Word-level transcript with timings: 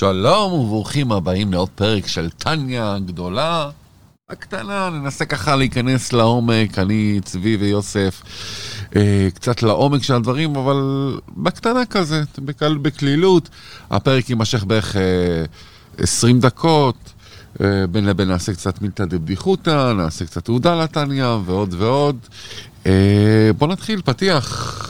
שלום 0.00 0.52
וברוכים 0.52 1.12
הבאים 1.12 1.52
לעוד 1.52 1.68
פרק 1.68 2.06
של 2.06 2.30
טניה 2.30 2.94
הגדולה. 2.94 3.70
הקטנה, 4.30 4.90
ננסה 4.90 5.24
ככה 5.24 5.56
להיכנס 5.56 6.12
לעומק, 6.12 6.78
אני, 6.78 7.20
צבי 7.24 7.56
ויוסף, 7.56 8.22
אה, 8.96 9.28
קצת 9.34 9.62
לעומק 9.62 10.02
של 10.02 10.14
הדברים, 10.14 10.56
אבל 10.56 10.76
בקטנה 11.36 11.86
כזה, 11.86 12.22
בקל, 12.38 12.78
בקלילות. 12.82 13.48
הפרק 13.90 14.30
יימשך 14.30 14.64
בערך 14.64 14.96
אה, 14.96 15.02
20 15.98 16.40
דקות, 16.40 17.12
אה, 17.60 17.86
בין 17.90 18.06
לבין 18.06 18.28
נעשה 18.28 18.52
קצת 18.52 18.82
מילתא 18.82 19.04
דבדיחותא, 19.04 19.92
נעשה 19.92 20.24
קצת 20.24 20.44
תעודה 20.44 20.82
לטניה 20.82 21.38
ועוד 21.44 21.74
ועוד. 21.78 22.16
אה, 22.86 23.50
בוא 23.58 23.68
נתחיל, 23.68 24.02
פתיח. 24.04 24.86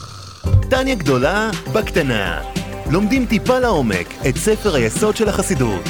טניה 0.71 0.95
גדולה 0.95 1.51
בקטנה. 1.73 2.60
לומדים 2.91 3.27
טיפה 3.27 3.59
לעומק 3.59 4.15
את 4.29 4.37
ספר 4.37 4.75
היסוד 4.75 5.17
של 5.17 5.29
החסידות. 5.29 5.85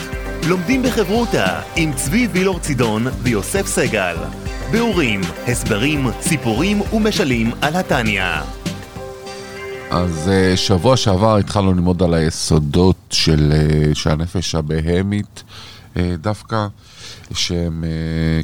לומדים 0.49 0.83
בחברותה 0.83 1.61
עם 1.77 1.93
צבי 1.93 2.29
וילור 2.33 2.59
צידון 2.59 3.07
ויוסף 3.23 3.67
סגל. 3.67 4.17
ביאורים, 4.71 5.21
הסברים, 5.47 6.07
סיפורים 6.21 6.81
ומשלים 6.93 7.51
על 7.61 7.77
התניא. 7.77 8.25
אז 9.91 10.29
אה, 10.29 10.57
שבוע 10.57 10.97
שעבר 10.97 11.37
התחלנו 11.37 11.73
ללמוד 11.73 12.03
על 12.03 12.15
היסודות 12.15 12.97
של, 13.11 13.53
אה, 13.53 13.95
של 13.95 14.11
הנפש 14.11 14.55
הבהמית 14.55 15.43
אה, 15.97 16.15
דווקא, 16.21 16.67
שהם 17.35 17.85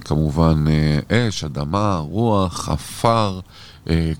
כמובן 0.04 0.64
אש, 1.12 1.44
אדמה, 1.44 1.96
רוח, 1.96 2.68
עפר, 2.68 3.40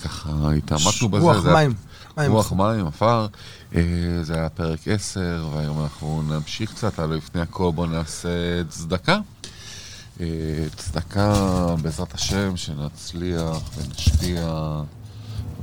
ככה 0.05 0.31
התעמקנו 0.57 1.09
בזה. 1.09 1.25
רוח 1.25 1.47
מים. 1.47 1.86
מים. 2.17 2.33
רוח 2.33 2.53
מים, 2.53 2.87
עפר. 2.87 3.27
אה, 3.75 3.83
זה 4.23 4.35
היה 4.35 4.49
פרק 4.49 4.79
10, 4.87 5.49
והיום 5.55 5.83
אנחנו 5.83 6.23
נמשיך 6.29 6.73
קצת, 6.73 7.01
אבל 7.01 7.17
לפני 7.17 7.41
הכל 7.41 7.71
בואו 7.75 7.87
נעשה 7.87 8.65
צדקה. 8.69 9.19
אה, 10.21 10.27
צדקה, 10.77 11.35
בעזרת 11.83 12.15
השם, 12.15 12.57
שנצליח 12.57 13.61
ונשפיע, 13.77 14.41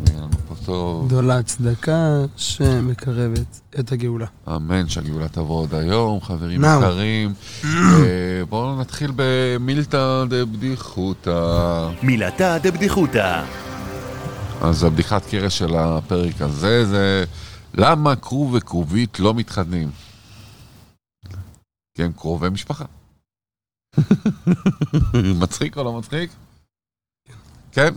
ויהיה 0.03 0.21
לנו 0.21 0.29
פה 0.47 0.55
טוב. 0.65 1.07
גדולה 1.07 1.43
צדקה 1.43 2.25
שמקרבת 2.37 3.59
את 3.79 3.91
הגאולה. 3.91 4.25
אמן, 4.47 4.89
שהגאולה 4.89 5.27
תבוא 5.27 5.59
עוד 5.61 5.75
היום, 5.75 6.21
חברים. 6.21 6.63
יקרים. 6.63 7.33
אה, 7.63 8.45
בואו 8.49 8.81
נתחיל 8.81 9.11
במילתא 9.15 10.23
דבדיחותא. 10.29 11.89
מילתא 12.03 12.57
דבדיחותא. 12.57 13.43
אז 14.63 14.83
הבדיחת 14.83 15.25
קרש 15.25 15.57
של 15.57 15.75
הפרק 15.75 16.41
הזה 16.41 16.85
זה 16.85 17.23
למה 17.73 18.15
כרוב 18.15 18.53
וכרובית 18.53 19.19
לא 19.19 19.33
מתחתנים? 19.33 19.91
כי 21.95 22.03
הם 22.03 22.11
קרובי 22.11 22.49
משפחה. 22.49 22.85
מצחיק 25.41 25.77
או 25.77 25.83
לא 25.83 25.93
מצחיק? 25.93 26.31
כן? 27.71 27.93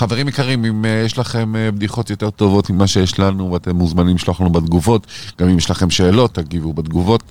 חברים 0.00 0.28
יקרים, 0.28 0.64
אם 0.64 0.84
אה, 0.84 1.02
יש 1.04 1.18
לכם 1.18 1.56
אה, 1.56 1.70
בדיחות 1.70 2.10
יותר 2.10 2.30
טובות 2.30 2.70
ממה 2.70 2.86
שיש 2.86 3.18
לנו, 3.18 3.52
ואתם 3.52 3.76
מוזמנים 3.76 4.16
לשלוח 4.16 4.40
לנו 4.40 4.50
בתגובות, 4.50 5.06
גם 5.38 5.48
אם 5.48 5.58
יש 5.58 5.70
לכם 5.70 5.90
שאלות, 5.90 6.34
תגיבו 6.34 6.72
בתגובות. 6.72 7.22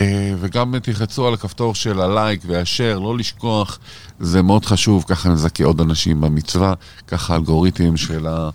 אה, 0.00 0.34
וגם 0.40 0.78
תלחצו 0.78 1.26
על 1.28 1.34
הכפתור 1.34 1.74
של 1.74 2.00
הלייק 2.00 2.40
והשאר, 2.46 2.98
לא 2.98 3.16
לשכוח, 3.16 3.78
זה 4.20 4.42
מאוד 4.42 4.64
חשוב, 4.64 5.04
ככה 5.08 5.28
נזכה 5.28 5.64
עוד 5.64 5.80
אנשים 5.80 6.20
במצווה, 6.20 6.74
ככה 7.06 7.32
האלגוריתם 7.32 7.96
של 7.96 8.26
ה... 8.26 8.50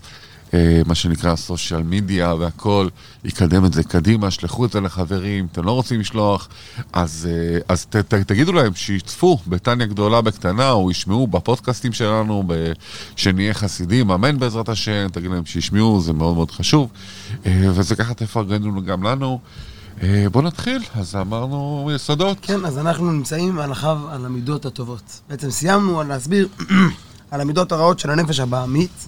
אה, 0.53 0.81
מה 0.86 0.95
שנקרא 0.95 1.36
סושיאל 1.36 1.84
מדיה 1.84 2.34
והכל, 2.34 2.88
יקדם 3.23 3.66
את 3.66 3.73
זה 3.73 3.84
קדימה, 3.84 4.31
שלחו 4.31 4.66
את 4.66 4.72
זה 4.72 4.81
לחברים, 4.81 5.48
אתם 5.52 5.64
לא 5.64 5.72
רוצים 5.72 6.00
לשלוח, 6.00 6.48
אז, 6.94 7.30
אה, 7.31 7.59
אז 7.67 7.86
ת, 7.86 7.95
ת, 7.95 8.14
תגידו 8.14 8.54
להם 8.54 8.73
שיצפו 8.76 9.38
בטניה 9.48 9.88
גדולה 9.88 10.22
בקטנה, 10.22 10.72
או 10.72 10.92
ישמעו 10.92 11.27
בפודקאסטים 11.27 11.94
שלנו, 11.94 12.44
שנהיה 13.16 13.54
חסידים, 13.54 14.11
אמן 14.11 14.39
בעזרת 14.39 14.70
השם, 14.70 15.08
תגיד 15.11 15.32
להם 15.32 15.45
שישמעו, 15.45 16.02
זה 16.02 16.14
מאוד 16.14 16.36
מאוד 16.36 16.52
חשוב, 16.52 16.89
אה, 17.45 17.70
וזה 17.73 17.95
ככה 17.95 18.14
תפרגנו 18.14 18.83
גם 18.86 19.04
לנו. 19.04 19.39
בואו 20.32 20.43
נתחיל, 20.43 20.82
אז 20.95 21.16
אמרנו 21.16 21.89
יסודות. 21.95 22.38
כן, 22.42 22.66
אז 22.66 22.77
אנחנו 22.77 23.11
נמצאים 23.11 23.60
על 23.60 23.72
החב, 23.72 23.98
על 24.10 24.26
המידות 24.26 24.66
הטובות. 24.66 25.22
בעצם 25.30 25.49
סיימנו 25.49 25.99
על 25.99 26.08
להסביר 26.08 26.48
על 27.32 27.42
המידות 27.42 27.71
הרעות 27.71 27.99
של 27.99 28.10
הנפש 28.10 28.39
הבעמית. 28.39 29.08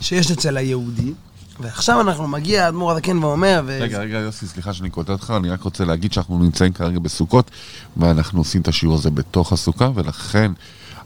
שיש 0.00 0.30
אצל 0.30 0.56
היהודי, 0.56 1.12
ועכשיו 1.60 2.00
אנחנו 2.00 2.28
מגיע 2.28 2.64
האדמו"ר 2.64 2.92
הזקן 2.92 3.24
ואומר, 3.24 3.62
ו... 3.66 3.78
רגע, 3.80 3.98
רגע, 3.98 4.18
יוסי, 4.18 4.46
סליחה 4.46 4.72
שאני 4.72 4.90
קוטע 4.90 5.12
אותך, 5.12 5.32
אני 5.36 5.50
רק 5.50 5.62
רוצה 5.62 5.84
להגיד 5.84 6.12
שאנחנו 6.12 6.38
נמצאים 6.38 6.72
כרגע 6.72 6.98
בסוכות, 6.98 7.50
ואנחנו 7.96 8.40
עושים 8.40 8.60
את 8.60 8.68
השיעור 8.68 8.94
הזה 8.94 9.10
בתוך 9.10 9.52
הסוכה, 9.52 9.90
ולכן 9.94 10.52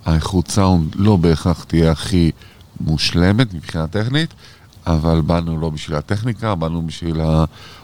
האיכות 0.04 0.48
סאונד 0.48 0.94
לא 0.94 1.16
בהכרח 1.16 1.64
תהיה 1.64 1.90
הכי 1.90 2.30
מושלמת 2.80 3.54
מבחינה 3.54 3.86
טכנית, 3.86 4.34
אבל 4.86 5.20
באנו 5.20 5.60
לא 5.60 5.68
בשביל 5.70 5.96
הטכניקה, 5.96 6.54
באנו 6.54 6.86
בשביל 6.86 7.20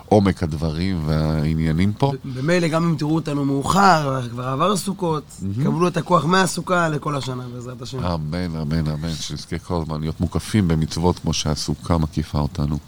עומק 0.08 0.42
הדברים 0.42 1.02
והעניינים 1.06 1.92
פה. 1.92 2.12
במילא 2.24 2.68
גם 2.68 2.84
אם 2.84 2.96
תראו 2.98 3.14
אותנו 3.14 3.44
מאוחר, 3.44 4.28
כבר 4.30 4.48
עבר 4.48 4.76
סוכות, 4.76 5.24
קבלו 5.64 5.88
את 5.88 5.96
הכוח 5.96 6.24
מהסוכה 6.24 6.88
לכל 6.88 7.16
השנה, 7.16 7.42
בעזרת 7.54 7.82
השם. 7.82 8.04
אמן, 8.04 8.56
אמן, 8.56 8.88
אמן, 8.88 9.14
שנזכה 9.20 9.58
כל 9.58 9.80
הזמן 9.82 10.00
להיות 10.00 10.20
מוקפים 10.20 10.68
במצוות 10.68 11.18
כמו 11.18 11.32
שהסוכה 11.32 11.98
מקיפה 11.98 12.38
אותנו. 12.38 12.78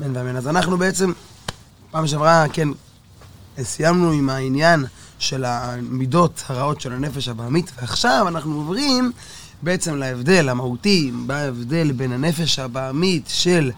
אמן 0.00 0.16
ואמן. 0.16 0.36
אז 0.36 0.48
אנחנו 0.48 0.78
בעצם, 0.78 1.12
פעם 1.90 2.06
שעברה, 2.06 2.44
כן, 2.52 2.68
סיימנו 3.62 4.10
עם 4.10 4.30
העניין 4.30 4.84
של 5.18 5.44
המידות 5.44 6.42
הרעות 6.48 6.80
של 6.80 6.92
הנפש 6.92 7.28
הבעמית, 7.28 7.72
ועכשיו 7.80 8.28
אנחנו 8.28 8.54
עוברים 8.56 9.12
בעצם 9.62 9.96
להבדל 9.96 10.48
המהותי, 10.48 11.12
בהבדל 11.26 11.92
בין 11.92 12.12
הנפש 12.12 12.58
הבעמית 12.58 13.24
של 13.28 13.70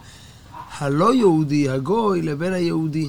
הלא 0.79 1.15
יהודי, 1.15 1.69
הגוי, 1.69 2.23
לבין 2.23 2.53
היהודי. 2.53 3.09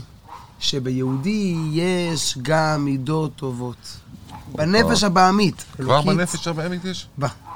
שביהודי 0.60 1.56
יש 1.72 2.38
גם 2.42 2.86
מידות 2.86 3.32
טובות. 3.36 3.98
בנפש 4.56 5.04
הבעמית. 5.04 5.66
כבר. 5.76 6.02
בנפש 6.02 6.48
הבאמית 6.48 6.86
יש? 6.86 7.08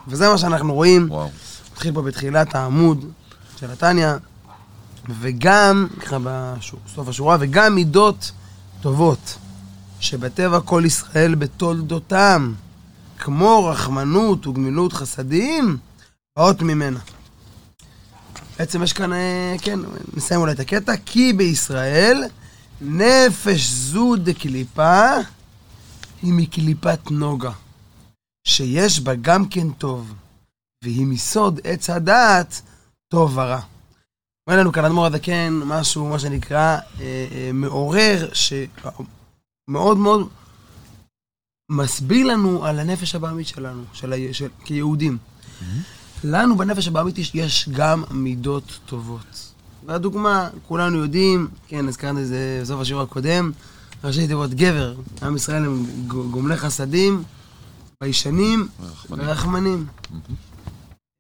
וזה 0.08 0.30
מה 0.30 0.38
שאנחנו 0.38 0.74
רואים. 0.74 1.12
וואו. 1.12 1.30
מתחיל 1.72 1.94
פה 1.94 2.02
בתחילת 2.02 2.56
העמוד 2.56 3.06
של 3.60 3.72
התניא, 3.72 4.08
וגם, 5.20 5.88
ככה 6.00 6.18
בסוף 6.22 7.08
השורה, 7.08 7.38
וגם 7.40 7.76
מידות 7.76 8.32
טובות, 8.82 9.38
שבטבע 10.00 10.60
כל 10.60 10.84
ישראל 10.86 11.36
בתולדותם, 11.36 12.54
כמו 13.20 13.66
רחמנות 13.66 14.48
וגמילות 14.48 14.94
חסדים, 14.94 15.78
באות 16.38 16.62
ממנה. 16.62 17.00
בעצם 18.60 18.84
יש 18.84 18.94
כאן, 18.94 19.14
אה, 19.14 19.56
כן, 19.62 19.80
נסיים 20.18 20.42
אולי 20.42 20.52
את 20.52 20.60
הקטע, 20.60 20.94
כי 21.06 21.34
בישראל 21.34 22.24
נפש 22.82 23.70
זו 23.70 24.16
דקליפה 24.16 25.10
היא 26.22 26.34
מקליפת 26.34 27.12
נוגה, 27.12 27.52
שיש 28.48 29.00
בה 29.00 29.16
גם 29.16 29.48
כן 29.48 29.72
טוב. 29.72 30.14
והיא 30.84 31.08
מסוד 31.08 31.60
עץ 31.64 31.90
הדעת 31.90 32.62
טוב 33.08 33.38
ורע. 33.38 33.60
אומר 34.48 34.60
לנו 34.60 34.72
כאן 34.72 34.86
אדמו"ר 34.86 35.06
הזקן 35.06 35.54
משהו, 35.66 36.08
מה 36.08 36.20
שנקרא, 36.20 36.78
אה, 37.00 37.28
אה, 37.32 37.50
מעורר, 37.54 38.30
שמאוד 38.34 39.98
מאוד 39.98 40.30
מסביר 41.72 42.28
לנו 42.28 42.66
על 42.66 42.80
הנפש 42.80 43.16
הבעמית 43.16 43.48
שלנו, 43.48 43.84
של, 43.94 44.14
של, 44.32 44.48
כיהודים. 44.66 45.18
לנו 46.24 46.58
בנפש 46.58 46.88
הבעמית 46.88 47.18
יש, 47.34 47.70
גם 47.70 48.04
מידות 48.12 48.80
טובות. 48.86 49.54
והדוגמה, 49.86 50.50
כולנו 50.68 50.98
יודעים, 50.98 51.48
כן, 51.68 51.88
הזכרנו 51.88 52.20
את 52.20 52.28
זה 52.28 52.60
בסוף 52.62 52.82
השיעור 52.82 53.02
הקודם, 53.02 53.52
ראשי 54.04 54.28
תיבות 54.28 54.54
גבר, 54.54 54.96
עם 55.22 55.36
ישראל 55.36 55.66
הם 55.66 55.86
גומלי 56.08 56.58
חסדים, 56.58 57.24
ביישנים 58.02 58.68
רחמנים. 58.80 59.28
ורחמנים. 59.28 59.86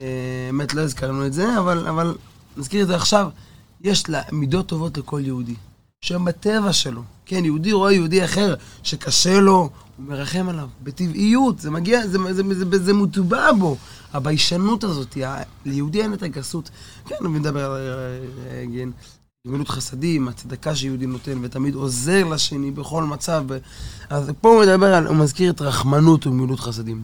אה, 0.02 0.08
באמת 0.52 0.74
לא 0.74 0.82
הזכרנו 0.82 1.26
את 1.26 1.34
זה, 1.34 1.60
אבל, 1.60 1.88
אבל 1.88 2.16
נזכיר 2.58 2.84
את 2.84 2.88
זה 2.88 2.96
עכשיו. 2.96 3.30
יש 3.82 4.10
לה 4.10 4.22
מידות 4.32 4.68
טובות 4.68 4.98
לכל 4.98 5.22
יהודי, 5.26 5.56
שהן 6.02 6.26
בטבע 6.26 6.74
שלו. 6.74 7.04
כן, 7.26 7.46
יהודי 7.46 7.72
רואה 7.72 7.94
יהודי 7.94 8.26
אחר 8.26 8.56
שקשה 8.84 9.40
לו, 9.40 9.70
הוא 9.98 10.06
מרחם 10.06 10.50
עליו, 10.50 10.68
בטבעיות, 10.84 11.60
זה 11.60 11.72
מגיע, 11.72 12.08
זה, 12.08 12.18
זה, 12.34 12.34
זה, 12.34 12.54
זה, 12.54 12.84
זה 12.84 12.94
מוטבע 12.94 13.52
בו. 13.52 13.78
הביישנות 14.14 14.84
הזאת, 14.84 15.18
ליהודי 15.66 16.02
אין 16.02 16.14
את 16.14 16.24
הגסות. 16.24 16.70
כן, 17.06 17.16
הוא 17.20 17.30
מדבר 17.30 17.72
על 17.72 17.82
אה, 17.82 18.52
אה, 18.52 18.64
כן, 18.76 18.90
גמילות 19.48 19.70
חסדים, 19.70 20.28
הצדקה 20.28 20.76
שיהודי 20.76 21.06
נותן, 21.06 21.38
ותמיד 21.42 21.76
עוזר 21.76 22.24
לשני 22.24 22.72
בכל 22.72 23.04
מצב. 23.04 23.46
אז 24.10 24.32
פה 24.42 24.50
הוא 24.50 24.64
מדבר 24.64 24.94
על, 24.94 25.08
הוא 25.08 25.16
מזכיר 25.16 25.52
את 25.52 25.62
רחמנות 25.62 26.28
וגמילות 26.28 26.60
חסדים. 26.60 27.04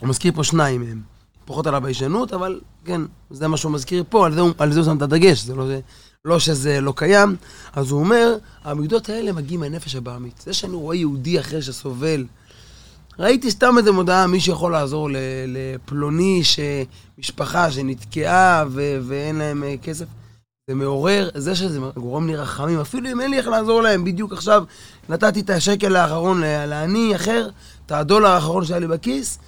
הוא 0.00 0.08
מזכיר 0.08 0.32
פה 0.34 0.44
שניים 0.44 0.80
מהם. 0.80 1.02
פחות 1.44 1.66
על 1.66 1.74
הביישנות, 1.74 2.32
אבל 2.32 2.60
כן, 2.84 3.00
זה 3.30 3.48
מה 3.48 3.56
שהוא 3.56 3.72
מזכיר 3.72 4.04
פה, 4.08 4.26
על 4.26 4.32
זה 4.72 4.80
הוא 4.80 4.84
שם 4.84 4.96
את 4.96 5.02
הדגש, 5.02 5.42
זה 5.42 5.54
לא 5.54 5.66
זה. 5.66 5.80
לא 6.24 6.38
שזה 6.38 6.80
לא 6.80 6.92
קיים, 6.96 7.36
אז 7.72 7.90
הוא 7.90 8.00
אומר, 8.00 8.36
המידות 8.64 9.08
האלה 9.08 9.32
מגיעים 9.32 9.60
מהנפש 9.60 9.94
הבעמית. 9.94 10.42
זה 10.44 10.52
שאני 10.52 10.74
רואה 10.74 10.96
יהודי 10.96 11.40
אחר 11.40 11.60
שסובל. 11.60 12.24
ראיתי 13.18 13.50
סתם 13.50 13.74
איזה 13.78 13.92
מודעה, 13.92 14.26
מי 14.26 14.40
שיכול 14.40 14.72
לעזור 14.72 15.08
לפלוני, 15.46 16.42
משפחה 17.18 17.70
שנתקעה 17.70 18.64
ו- 18.68 18.98
ואין 19.02 19.36
להם 19.36 19.64
אה, 19.64 19.74
כסף. 19.82 20.06
זה 20.68 20.74
מעורר, 20.74 21.30
זה 21.34 21.54
שזה 21.54 21.78
גורם 21.96 22.26
לי 22.26 22.36
רחמים, 22.36 22.80
אפילו 22.80 23.12
אם 23.12 23.20
אין 23.20 23.30
לי 23.30 23.38
איך 23.38 23.46
לעזור 23.46 23.82
להם, 23.82 24.04
בדיוק 24.04 24.32
עכשיו 24.32 24.64
נתתי 25.08 25.40
את 25.40 25.50
השקל 25.50 25.96
האחרון 25.96 26.40
לעני 26.40 27.16
אחר, 27.16 27.48
את 27.86 27.92
הדולר 27.92 28.28
האחרון 28.28 28.64
שהיה 28.64 28.80
לי 28.80 28.86
בכיס, 28.86 29.38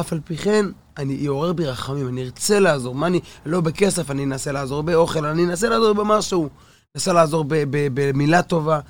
אף 0.00 0.12
על 0.12 0.20
פי 0.24 0.36
כן, 0.36 0.66
אני 0.96 1.26
אעורר 1.26 1.52
בי 1.52 1.66
רחמים, 1.66 2.08
אני 2.08 2.22
ארצה 2.22 2.60
לעזור. 2.60 2.94
מה 2.94 3.06
אני, 3.06 3.20
לא 3.46 3.60
בכסף, 3.60 4.10
אני 4.10 4.24
אנסה 4.24 4.52
לעזור 4.52 4.82
באוכל, 4.82 5.26
אני 5.26 5.44
אנסה 5.44 5.68
לעזור 5.68 5.92
במשהו, 5.92 6.48
אנסה 6.96 7.12
לעזור 7.12 7.44
במילה 7.70 8.42
טובה. 8.42 8.80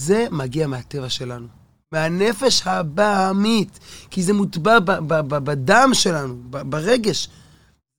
זה 0.00 0.26
מגיע 0.30 0.66
מהטבע 0.66 1.08
שלנו, 1.08 1.46
מהנפש 1.92 2.62
הבעמית, 2.66 3.78
כי 4.10 4.22
זה 4.22 4.32
מוטבע 4.32 4.78
בדם 5.28 5.90
שלנו, 5.92 6.36
ברגש. 6.50 7.28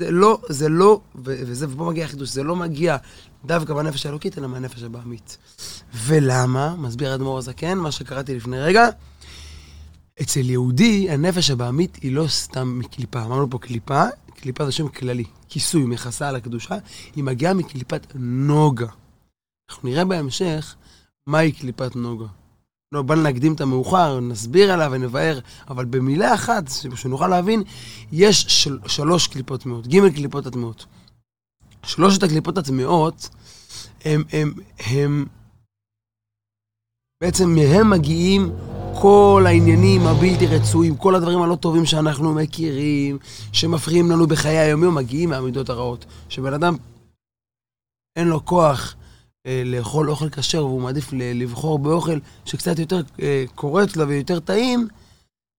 זה 0.02 0.12
לא, 0.12 0.42
זה 0.50 0.70
לא, 0.70 1.02
וזה, 1.16 1.66
ופה 1.70 1.84
מגיע 1.84 2.06
החידוש, 2.06 2.30
זה 2.30 2.44
לא 2.44 2.56
מגיע 2.56 2.98
דווקא 3.46 3.74
בנפש 3.74 4.06
האלוקית, 4.06 4.38
אלא 4.38 4.48
מהנפש 4.48 4.84
הבעמית. 4.84 5.38
ולמה? 5.94 6.76
מסביר 6.76 7.16
אדמו"ר 7.16 7.38
הזקן, 7.38 7.78
מה 7.78 7.92
שקראתי 7.92 8.36
לפני 8.36 8.60
רגע. 8.60 8.90
אצל 10.22 10.50
יהודי, 10.50 11.10
הנפש 11.10 11.50
הבעמית 11.50 11.96
היא 12.02 12.12
לא 12.12 12.28
סתם 12.28 12.80
מקליפה. 12.80 13.24
אמרנו 13.24 13.50
פה 13.50 13.58
קליפה, 13.58 14.04
קליפה 14.36 14.66
זה 14.66 14.72
שם 14.72 14.88
כללי. 14.88 15.24
כיסוי, 15.50 15.84
מכסה 15.84 16.30
על 16.30 16.36
הקדושה, 16.36 16.76
היא 17.16 17.24
מגיעה 17.24 17.54
מקליפת 17.54 18.08
נוגה. 18.16 18.88
אנחנו 19.70 19.90
נראה 19.90 20.06
בהמשך 20.06 20.76
מהי 21.28 21.52
קליפת 21.52 21.96
נוגה. 21.96 22.28
לא, 22.92 23.02
בוא 23.02 23.16
נקדים 23.16 23.54
את 23.54 23.62
המאוחר, 23.62 24.20
נסביר 24.20 24.72
עליו 24.72 24.92
ונבהר, 24.92 25.40
אבל 25.70 25.86
במילה 25.86 26.34
אחת, 26.34 26.64
שנוכל 26.96 27.28
להבין, 27.28 27.64
יש 28.12 28.42
של, 28.42 28.80
שלוש 28.88 29.28
קליפות 29.28 29.62
טמאות, 29.62 29.88
ג' 29.88 30.14
קליפות 30.16 30.46
הטמאות. 30.46 30.86
שלושת 31.84 32.24
הקליפות 32.24 32.58
הטמאות, 32.58 33.30
הם, 34.06 34.24
הם, 34.32 34.54
הם, 34.80 35.26
בעצם 37.22 37.50
מהם 37.56 37.90
מגיעים 37.90 38.52
כל 39.02 39.44
העניינים 39.48 40.02
הבלתי 40.02 40.48
רצויים, 40.48 40.98
כל 40.98 41.16
הדברים 41.16 41.42
הלא 41.42 41.56
טובים 41.56 41.86
שאנחנו 41.86 42.34
מכירים, 42.34 43.18
שמפריעים 43.54 44.12
לנו 44.12 44.28
בחיי 44.28 44.58
היומיום, 44.58 44.96
מגיעים 44.96 45.30
מהמידות 45.30 45.70
הרעות. 45.70 46.06
שבן 46.30 46.54
אדם 46.54 46.76
אין 48.16 48.28
לו 48.28 48.46
כוח 48.46 48.96
אה, 49.46 49.64
לאכול 49.66 50.10
אוכל 50.10 50.30
כשר 50.30 50.66
והוא 50.66 50.82
מעדיף 50.82 51.14
לבחור 51.14 51.80
באוכל 51.80 52.20
שקצת 52.46 52.80
יותר 52.80 53.02
אה, 53.22 53.44
קורץ 53.56 53.96
לו 53.96 54.08
ויותר 54.08 54.40
טעים, 54.40 54.88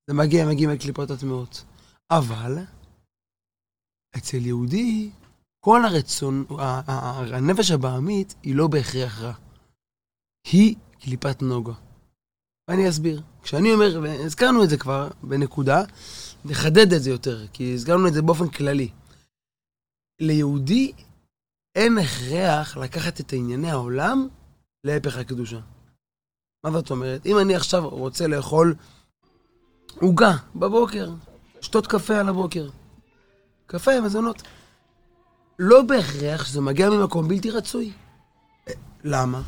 זה 0.07 0.15
מגיע, 0.15 0.47
מגיע 0.47 0.69
מקליפות 0.69 1.11
הטמאות. 1.11 1.65
אבל 2.11 2.59
אצל 4.17 4.47
יהודי, 4.47 5.11
כל 5.61 5.85
הרצון, 5.85 6.45
הנפש 7.33 7.71
הבעמית 7.71 8.35
היא 8.43 8.55
לא 8.55 8.67
בהכרח 8.67 9.21
רע. 9.21 9.33
היא 10.53 10.75
קליפת 11.03 11.43
נוגה. 11.43 11.73
ואני 12.69 12.89
אסביר. 12.89 13.23
כשאני 13.43 13.73
אומר, 13.73 14.01
והזכרנו 14.03 14.65
את 14.65 14.71
זה 14.71 14.77
כבר 14.77 15.09
בנקודה, 15.23 15.85
נחדד 16.45 16.93
את 16.93 17.03
זה 17.03 17.11
יותר, 17.11 17.47
כי 17.53 17.75
הזכרנו 17.75 18.09
את 18.09 18.13
זה 18.13 18.23
באופן 18.23 18.49
כללי. 18.49 18.91
ליהודי 20.21 20.93
אין 21.75 21.99
הכרח 21.99 22.77
לקחת 22.77 23.21
את 23.21 23.33
ענייני 23.33 23.71
העולם 23.71 24.29
להפך 24.85 25.17
הקדושה. 25.17 25.61
מה 26.65 26.71
זאת 26.71 26.91
אומרת? 26.91 27.27
אם 27.27 27.39
אני 27.39 27.55
עכשיו 27.55 27.89
רוצה 27.89 28.27
לאכול 28.27 28.75
עוגה 30.01 30.33
בבוקר, 30.57 31.11
שתות 31.61 31.87
קפה 31.87 32.19
על 32.19 32.29
הבוקר, 32.29 32.69
קפה, 33.67 34.01
מזונות, 34.01 34.43
לא 35.59 35.83
בהכרח 35.83 36.45
שזה 36.45 36.61
מגיע 36.61 36.91
ממקום 36.91 37.29
בלתי 37.29 37.51
רצוי. 37.51 37.93
למה? 39.05 39.43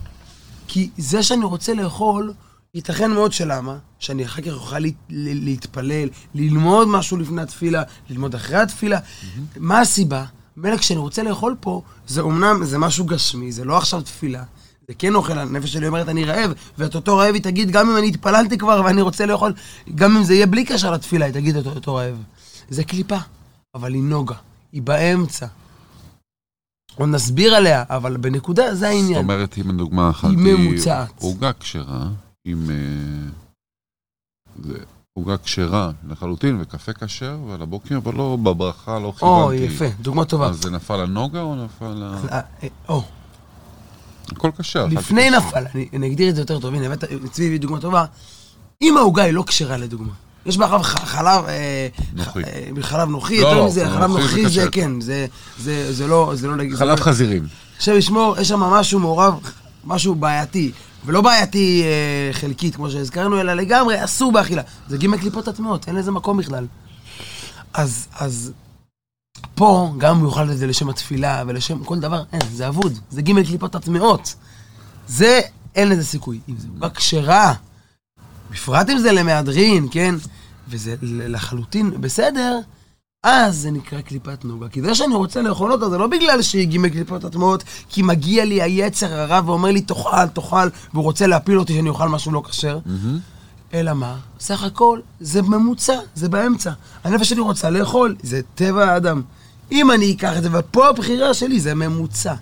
כי 0.69 0.91
זה 0.99 1.23
שאני 1.23 1.45
רוצה 1.45 1.75
לאכול, 1.75 2.33
ייתכן 2.75 3.11
מאוד 3.11 3.33
שלמה, 3.33 3.77
שאני 3.99 4.25
אחר 4.25 4.43
כך 4.43 4.53
אוכל 4.53 4.79
לה, 4.79 4.89
להתפלל, 5.09 6.09
ללמוד 6.35 6.89
משהו 6.89 7.17
לפני 7.17 7.43
התפילה, 7.43 7.83
ללמוד 8.11 8.35
אחרי 8.35 8.57
התפילה. 8.57 8.99
Mm-hmm. 8.99 9.41
מה 9.57 9.81
הסיבה? 9.81 10.25
מילא 10.57 10.77
כשאני 10.77 10.99
רוצה 10.99 11.23
לאכול 11.23 11.57
פה, 11.61 11.83
זה 12.07 12.21
אומנם, 12.21 12.65
זה 12.65 12.79
משהו 12.79 13.05
גשמי, 13.05 13.53
זה 13.53 13.65
לא 13.65 13.77
עכשיו 13.77 14.01
תפילה. 14.01 14.43
זה 14.89 14.95
כן 14.99 15.15
אוכל, 15.15 15.39
הנפש 15.39 15.73
שלי 15.73 15.87
אומרת 15.87 16.09
אני 16.09 16.25
רעב, 16.25 16.53
ואת 16.79 16.95
אותו 16.95 17.17
רעב 17.17 17.35
היא 17.35 17.43
תגיד, 17.43 17.71
גם 17.71 17.91
אם 17.91 17.97
אני 17.97 18.09
התפללתי 18.09 18.59
כבר 18.59 18.83
ואני 18.85 19.03
רוצה 19.03 19.27
לאכול, 19.27 19.53
גם 19.95 20.17
אם 20.17 20.25
זה 20.25 20.35
יהיה 20.35 20.47
בלי 20.47 20.65
קשר 20.65 20.91
לתפילה, 20.91 21.27
היא 21.27 21.35
תגיד 21.35 21.57
את 21.57 21.67
אותו 21.67 21.95
רעב. 21.95 22.23
זה 22.69 22.85
קליפה, 22.85 23.17
אבל 23.75 23.95
היא 23.95 24.03
נוגה, 24.03 24.35
היא 24.73 24.83
באמצע. 24.83 25.47
עוד 26.97 27.09
נסביר 27.09 27.55
עליה, 27.55 27.85
אבל 27.89 28.17
בנקודה 28.17 28.75
זה 28.75 28.89
העניין. 28.89 29.15
זאת 29.15 29.23
אומרת, 29.23 29.59
אם 29.59 29.77
דוגמה 29.77 30.11
אחת 30.11 30.29
היא 30.29 30.39
ממוצעת. 30.39 31.23
עוגה 31.23 31.53
כשרה, 31.53 32.07
עם... 32.45 32.71
אה, 32.71 33.31
זה 34.65 34.79
עוגה 35.13 35.37
כשרה 35.39 35.91
לחלוטין 36.09 36.61
וקפה 36.61 36.93
כשר, 36.93 37.39
ועל 37.49 37.63
הבוקר, 37.63 37.97
אבל 37.97 38.15
לא 38.15 38.37
בברכה, 38.43 38.99
לא 38.99 39.13
כיוונתי. 39.19 39.25
או, 39.25 39.53
יפה, 39.53 39.85
דוגמה 40.01 40.25
טובה. 40.25 40.47
אז 40.47 40.63
זה 40.63 40.71
נפל 40.71 40.95
על 40.95 41.07
נוגה 41.07 41.41
או 41.41 41.65
נפל 41.65 41.85
על... 41.85 42.03
אה, 42.31 42.41
אה, 42.63 42.69
או. 42.89 43.03
הכל 44.33 44.51
כשר. 44.59 44.87
לפני 44.87 45.31
נפל, 45.31 45.65
אני 45.93 46.07
אגדיר 46.07 46.31
את 46.31 46.35
זה 46.35 46.41
יותר 46.43 46.61
טוב, 46.61 46.75
הנה, 46.75 46.87
הבאת 46.87 47.05
צבי 47.31 47.59
דוגמה 47.59 47.81
טובה. 47.81 48.05
אם 48.83 48.97
העוגה 48.97 49.23
היא 49.23 49.33
לא 49.33 49.45
כשרה 49.47 49.77
לדוגמה, 49.77 50.13
יש 50.47 50.59
בה 50.59 50.83
חלב, 50.83 51.45
נוחי. 52.15 52.43
חלב 52.81 53.09
נוחי, 53.09 53.41
לא, 53.41 53.47
יותר 53.47 53.59
לא, 53.59 53.67
מזה, 53.67 53.91
חלב 53.91 54.11
נוחי 54.11 54.49
זה. 54.49 54.67
כן, 54.73 55.01
זה 55.91 56.07
לא... 56.07 56.33
חלב 56.77 57.01
חזירים. 57.01 57.47
השם 57.79 57.97
ישמור, 57.97 58.37
יש 58.41 58.49
שם 58.49 58.61
משהו 58.61 59.01
מעורב, 59.01 59.35
משהו 59.85 60.15
בעייתי. 60.15 60.73
ולא 61.07 61.21
בעייתי 61.21 61.83
אה, 61.85 62.33
חלקית, 62.33 62.77
כמו 62.77 62.91
שהזכרנו, 62.91 63.41
אלא 63.41 63.55
לגמרי 63.55 64.05
אסור 64.05 64.33
באכילה. 64.33 64.63
זה 64.89 64.99
ג' 64.99 65.17
קליפות 65.17 65.49
הטמעות, 65.49 65.89
אין 65.89 65.97
לזה 65.97 66.11
מקום 66.11 66.37
בכלל. 66.37 66.67
אז, 67.75 68.07
אז 68.19 68.53
פה, 69.55 69.95
גם 69.99 70.19
הוא 70.19 70.29
יאכל 70.29 70.51
את 70.51 70.59
זה 70.59 70.67
לשם 70.67 70.89
התפילה 70.89 71.43
ולשם 71.47 71.85
כל 71.85 71.99
דבר, 71.99 72.23
אין, 72.33 72.41
זה 72.53 72.69
אבוד. 72.69 72.99
זה 73.11 73.23
ג' 73.23 73.47
קליפות 73.47 73.75
הטמעות. 73.75 74.35
זה, 75.09 75.41
אין 75.75 75.89
לזה 75.89 76.05
סיכוי. 76.05 76.41
אם 76.49 76.55
זה 76.59 76.69
עוגה 76.75 76.91
כשרה, 76.91 77.55
בפרט 78.51 78.91
אם 78.91 78.99
זה 78.99 79.13
למהדרין, 79.13 79.89
כן? 79.91 80.15
וזה 80.69 80.95
לחלוטין 81.03 82.01
בסדר, 82.01 82.59
אז 83.23 83.57
זה 83.57 83.71
נקרא 83.71 84.01
קליפת 84.01 84.45
נוגה. 84.45 84.69
כי 84.69 84.83
זה 84.83 84.95
שאני 84.95 85.15
רוצה 85.15 85.43
לאכול 85.43 85.73
אותה, 85.73 85.91
זה 85.91 85.99
לא 85.99 86.07
בגלל 86.07 86.43
שהגיע 86.43 86.81
מקליפות 86.81 87.25
הטמעות, 87.25 87.65
כי 87.89 88.03
מגיע 88.03 88.45
לי 88.45 88.63
היצר 88.63 89.21
הרע 89.21 89.41
ואומר 89.47 89.71
לי, 89.71 89.81
תאכל, 89.81 90.27
תאכל, 90.35 90.69
והוא 90.95 91.05
רוצה 91.05 91.27
להפיל 91.27 91.59
אותי 91.59 91.75
שאני 91.75 91.89
אוכל 91.89 92.09
משהו 92.09 92.33
לא 92.33 92.43
כשר. 92.49 92.79
אלא 93.75 93.93
מה? 93.95 94.17
סך 94.41 94.63
הכל, 94.63 95.01
זה 95.21 95.43
ממוצע, 95.43 95.99
זה 96.15 96.29
באמצע. 96.29 96.73
הנפש 97.05 97.29
שלי 97.29 97.41
רוצה 97.41 97.71
לאכול, 97.71 98.17
זה 98.23 98.41
טבע 98.55 98.93
האדם. 98.93 99.23
אם 99.73 99.91
אני 99.91 100.13
אקח 100.13 100.37
את 100.39 100.43
זה, 100.43 100.49
ופה 100.59 100.89
הבחירה 100.89 101.35
שלי, 101.35 101.61
זה 101.61 101.75
ממוצע. 101.75 102.35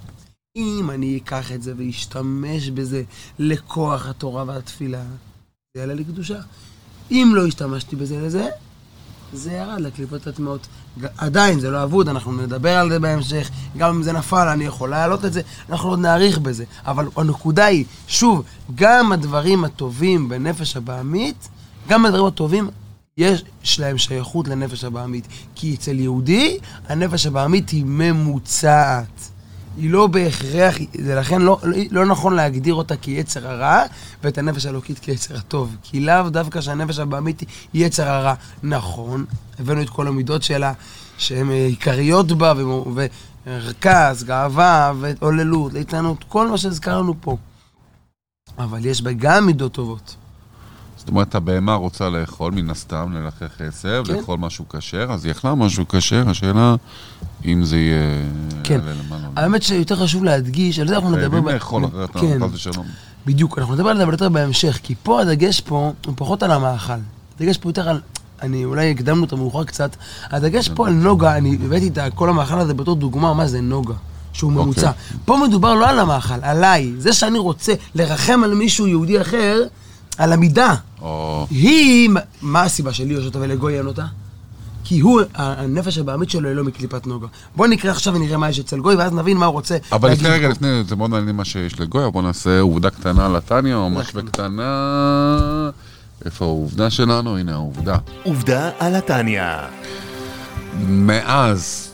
אם 0.56 0.90
אני 0.90 1.20
אקח 1.24 1.52
את 1.52 1.62
זה 1.62 1.72
ואשתמש 1.78 2.70
בזה 2.70 3.02
לכוח 3.38 4.06
התורה 4.06 4.44
והתפילה, 4.46 5.02
זה 5.74 5.80
יעלה 5.80 5.94
לי 5.94 6.04
קדושה. 6.04 6.38
אם 7.10 7.32
לא 7.34 7.46
השתמשתי 7.46 7.96
בזה 7.96 8.20
לזה, 8.20 8.48
זה 9.32 9.52
ירד 9.52 9.80
לקליפות 9.80 10.26
הטמעות. 10.26 10.66
עדיין, 11.18 11.60
זה 11.60 11.70
לא 11.70 11.82
אבוד, 11.84 12.08
אנחנו 12.08 12.32
נדבר 12.32 12.76
על 12.76 12.90
זה 12.90 12.98
בהמשך. 12.98 13.50
גם 13.76 13.94
אם 13.94 14.02
זה 14.02 14.12
נפל, 14.12 14.48
אני 14.48 14.64
יכול 14.64 14.90
להעלות 14.90 15.24
את 15.24 15.32
זה, 15.32 15.40
אנחנו 15.68 15.88
עוד 15.88 15.98
נאריך 15.98 16.38
בזה. 16.38 16.64
אבל 16.86 17.08
הנקודה 17.16 17.64
היא, 17.64 17.84
שוב, 18.06 18.42
גם 18.74 19.12
הדברים 19.12 19.64
הטובים 19.64 20.28
בנפש 20.28 20.76
הבעמית, 20.76 21.48
גם 21.88 22.06
הדברים 22.06 22.26
הטובים, 22.26 22.70
יש 23.16 23.80
להם 23.80 23.98
שייכות 23.98 24.48
לנפש 24.48 24.84
הבעמית. 24.84 25.26
כי 25.54 25.74
אצל 25.74 26.00
יהודי, 26.00 26.58
הנפש 26.88 27.26
הבעמית 27.26 27.70
היא 27.70 27.84
ממוצעת. 27.86 29.30
היא 29.76 29.90
לא 29.90 30.06
בהכרח, 30.06 30.74
זה 31.04 31.14
לכן 31.14 31.42
לא, 31.42 31.58
לא 31.90 32.06
נכון 32.06 32.34
להגדיר 32.34 32.74
אותה 32.74 32.96
כיצר 32.96 33.48
הרע, 33.48 33.82
ואת 34.22 34.38
הנפש 34.38 34.66
האלוקית 34.66 34.98
כיצר 34.98 35.36
הטוב. 35.36 35.76
כי 35.82 36.00
לאו 36.00 36.30
דווקא 36.30 36.60
שהנפש 36.60 36.98
הבעמית 36.98 37.40
היא 37.72 37.86
יצר 37.86 38.08
הרע. 38.08 38.34
נכון, 38.62 39.24
הבאנו 39.58 39.82
את 39.82 39.90
כל 39.90 40.08
המידות 40.08 40.42
שלה, 40.42 40.72
שהן 41.18 41.50
עיקריות 41.50 42.32
בה, 42.32 42.52
וכעס, 43.46 44.22
גאווה, 44.22 44.92
ועוללות, 45.00 45.72
להתענות, 45.72 46.24
כל 46.28 46.48
מה 46.48 46.58
שהזכרנו 46.58 47.14
פה. 47.20 47.36
אבל 48.58 48.86
יש 48.86 49.02
בה 49.02 49.12
גם 49.12 49.46
מידות 49.46 49.72
טובות. 49.72 50.16
זאת 51.02 51.08
אומרת, 51.08 51.34
הבהמה 51.34 51.74
רוצה 51.74 52.08
לאכול, 52.08 52.52
מן 52.52 52.70
הסתם, 52.70 53.12
ללחך 53.12 53.60
עשב, 53.60 54.02
כן. 54.06 54.14
לאכול 54.14 54.38
משהו 54.38 54.64
כשר, 54.68 55.06
אז 55.10 55.24
היא 55.24 55.32
אכלה 55.32 55.54
משהו 55.54 55.84
כשר, 55.88 56.30
השאלה 56.30 56.74
אם 57.44 57.64
זה 57.64 57.76
יהיה... 57.76 58.22
כן. 58.64 58.80
למעלה. 58.80 59.28
האמת 59.36 59.62
שיותר 59.62 59.96
חשוב 59.96 60.24
להדגיש, 60.24 60.78
על 60.78 60.88
זה 60.88 60.94
אנחנו 60.94 61.10
נדבר... 61.10 61.30
חייבים 61.30 61.48
לאכול 61.48 61.84
אחרת, 61.84 62.10
כן, 62.10 62.38
חס 62.40 62.54
ושלום. 62.54 62.86
בדיוק, 63.26 63.58
אנחנו 63.58 63.74
נדבר 63.74 63.88
על 63.88 63.96
זה 63.96 64.02
יותר 64.02 64.28
בהמשך, 64.28 64.78
כי 64.82 64.94
פה 65.02 65.20
הדגש 65.20 65.60
פה 65.60 65.92
הוא 66.06 66.14
פחות 66.16 66.42
על 66.42 66.50
המאכל. 66.50 66.92
הדגש 67.36 67.58
פה 67.58 67.68
יותר 67.68 67.88
על... 67.88 68.00
אני 68.42 68.64
אולי 68.64 68.90
הקדמנו 68.90 69.24
את 69.24 69.32
המאוחר 69.32 69.64
קצת. 69.64 69.96
הדגש 70.30 70.68
פה 70.68 70.86
על 70.86 70.92
נוגה, 70.92 71.36
אני 71.36 71.58
הבאתי 71.64 71.88
את 71.88 72.14
כל 72.14 72.28
המאכל 72.28 72.58
הזה 72.58 72.74
בתור 72.74 72.96
דוגמה, 72.96 73.34
מה 73.34 73.46
זה 73.46 73.60
נוגה. 73.60 73.94
שהוא 74.32 74.50
אוקיי. 74.50 74.64
ממוצע. 74.64 74.90
פה 75.24 75.38
מדובר 75.48 75.74
לא 75.74 75.88
על 75.88 75.98
המאכל, 75.98 76.34
עליי. 76.42 76.92
זה 76.98 77.12
שאני 77.12 77.38
רוצה 77.38 77.72
לרחם 77.94 78.40
על 78.44 78.54
מישהו 78.54 78.86
יהודי 78.86 79.20
אחר, 79.20 79.62
על 80.18 80.32
המידה. 80.32 80.74
או... 81.00 81.46
היא, 81.50 82.10
מה 82.42 82.62
הסיבה 82.62 82.92
שלי 82.92 83.14
יש 83.14 83.24
אותה 83.24 83.38
ולגוי 83.38 83.78
אין 83.78 83.86
אותה? 83.86 84.04
כי 84.84 85.00
הוא, 85.00 85.20
הנפש 85.34 85.98
הבעמית 85.98 86.30
שלו 86.30 86.48
היא 86.48 86.56
לא 86.56 86.64
מקליפת 86.64 87.06
נוגה. 87.06 87.26
בוא 87.56 87.66
נקרא 87.66 87.90
עכשיו 87.90 88.14
ונראה 88.14 88.36
מה 88.36 88.48
יש 88.50 88.58
אצל 88.58 88.80
גוי, 88.80 88.94
ואז 88.94 89.12
נבין 89.12 89.36
מה 89.36 89.46
הוא 89.46 89.52
רוצה 89.52 89.76
אבל 89.92 90.10
לפני 90.12 90.28
רגע. 90.28 90.48
לפני, 90.48 90.84
זה 90.88 90.96
מאוד 90.96 91.10
מעניין 91.10 91.36
מה 91.36 91.44
שיש 91.44 91.80
לגויה, 91.80 92.10
בוא 92.10 92.22
נעשה 92.22 92.60
עובדה 92.60 92.90
קטנה 92.90 93.26
על 93.26 93.36
הטניה, 93.36 93.76
או 93.76 93.90
משווה 93.90 94.22
קטנה... 94.22 95.70
איפה 96.24 96.44
העובדה 96.44 96.90
שלנו? 96.90 97.36
הנה 97.36 97.52
העובדה. 97.52 97.96
עובדה 98.22 98.70
על 98.78 98.94
התניא. 98.94 99.42
מאז 100.88 101.91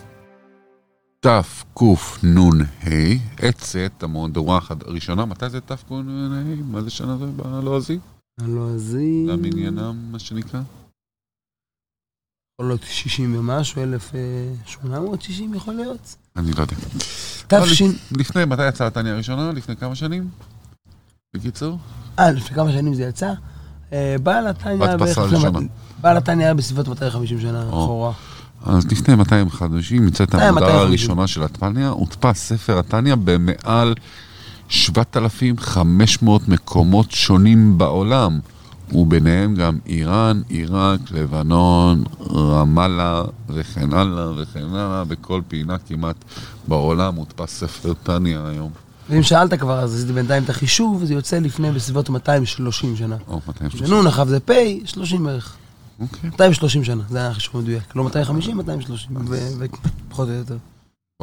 תקנ"ה, 1.21 2.65
עצת 3.39 4.03
המהדורה 4.03 4.59
הראשונה, 4.87 5.25
מתי 5.25 5.49
זה 5.51 5.61
תקנ"ה? 5.61 6.03
מה 6.71 6.83
זה 6.83 6.91
שנה 6.91 7.17
זה 7.17 7.27
בלועזי? 7.27 7.99
הלועזי... 8.41 9.25
למניינם, 9.29 9.97
מה 10.13 10.19
שנקרא? 10.19 10.61
יכול 12.61 12.71
להיות 12.71 12.83
60 12.83 13.37
ומשהו, 13.39 13.83
1860 13.83 15.55
יכול 15.55 15.75
להיות. 15.75 16.17
אני 16.37 16.53
לא 16.53 16.61
יודע. 16.61 16.77
תש"ן... 17.49 17.87
לפני, 18.19 18.45
מתי 18.45 18.69
יצאה 18.69 18.87
הטניה 18.87 19.13
הראשונה? 19.15 19.53
לפני 19.53 19.77
כמה 19.77 19.95
שנים? 19.95 20.29
בקיצור? 21.37 21.79
אה, 22.19 22.31
לפני 22.31 22.57
כמה 22.57 22.73
שנים 22.73 22.95
זה 22.95 23.03
יצא? 23.03 23.33
אה, 23.93 24.17
בעל 24.23 24.47
התניא... 24.47 24.77
בערך 24.97 25.03
לפני- 25.03 25.23
הראשונה. 25.23 25.59
בעל 26.01 26.17
התניא 26.17 26.45
היה 26.45 26.55
בסביבות 26.55 26.89
250 26.89 27.41
שנה. 27.41 27.69
אחורה. 27.69 28.13
אז 28.67 28.87
לפני 28.93 29.15
200 29.15 29.50
חודשים 29.50 30.09
יצאת 30.09 30.35
אה, 30.35 30.45
העבודה 30.45 30.67
250. 30.67 30.88
הראשונה 30.88 31.27
של 31.27 31.43
הטניה, 31.43 31.88
הודפס 31.88 32.38
ספר 32.38 32.79
הטניה 32.79 33.17
במעל 33.17 33.95
7,500 34.69 36.49
מקומות 36.49 37.11
שונים 37.11 37.79
בעולם, 37.79 38.38
וביניהם 38.93 39.55
גם 39.55 39.79
איראן, 39.87 40.41
עיראק, 40.49 41.00
לבנון, 41.11 42.05
רמאללה 42.31 43.23
וכן 43.49 43.93
הלאה 43.93 44.43
וכן 44.43 44.65
הלאה, 44.65 45.05
בכל 45.05 45.41
פינה 45.49 45.79
כמעט 45.79 46.17
בעולם 46.69 47.15
הודפס 47.15 47.61
ספר 47.61 47.93
טניה 48.03 48.47
היום. 48.47 48.71
ואם 49.11 49.23
שאלת 49.23 49.55
כבר, 49.55 49.79
אז 49.79 49.95
עשיתי 49.95 50.12
בינתיים 50.12 50.43
את 50.43 50.50
החישוב, 50.50 51.05
זה 51.05 51.15
יוצא 51.15 51.38
לפני 51.38 51.73
בסביבות 51.73 52.09
230 52.11 52.97
שנה. 52.97 53.17
או, 53.29 53.41
230. 53.49 53.87
שנון 53.87 54.07
אחאב 54.07 54.29
זה 54.29 54.41
פ', 54.41 54.53
30 54.85 55.25
בערך. 55.25 55.57
אוקיי. 56.00 56.31
230 56.31 56.85
שנה, 56.85 57.02
זה 57.11 57.19
היה 57.19 57.28
החישוב 57.31 57.57
המדויק. 57.57 57.97
לא 57.97 58.05
250, 58.05 58.57
230, 58.57 59.17
ו- 59.28 59.38
ופחות 60.09 60.28
או 60.28 60.35
יותר. 60.35 60.57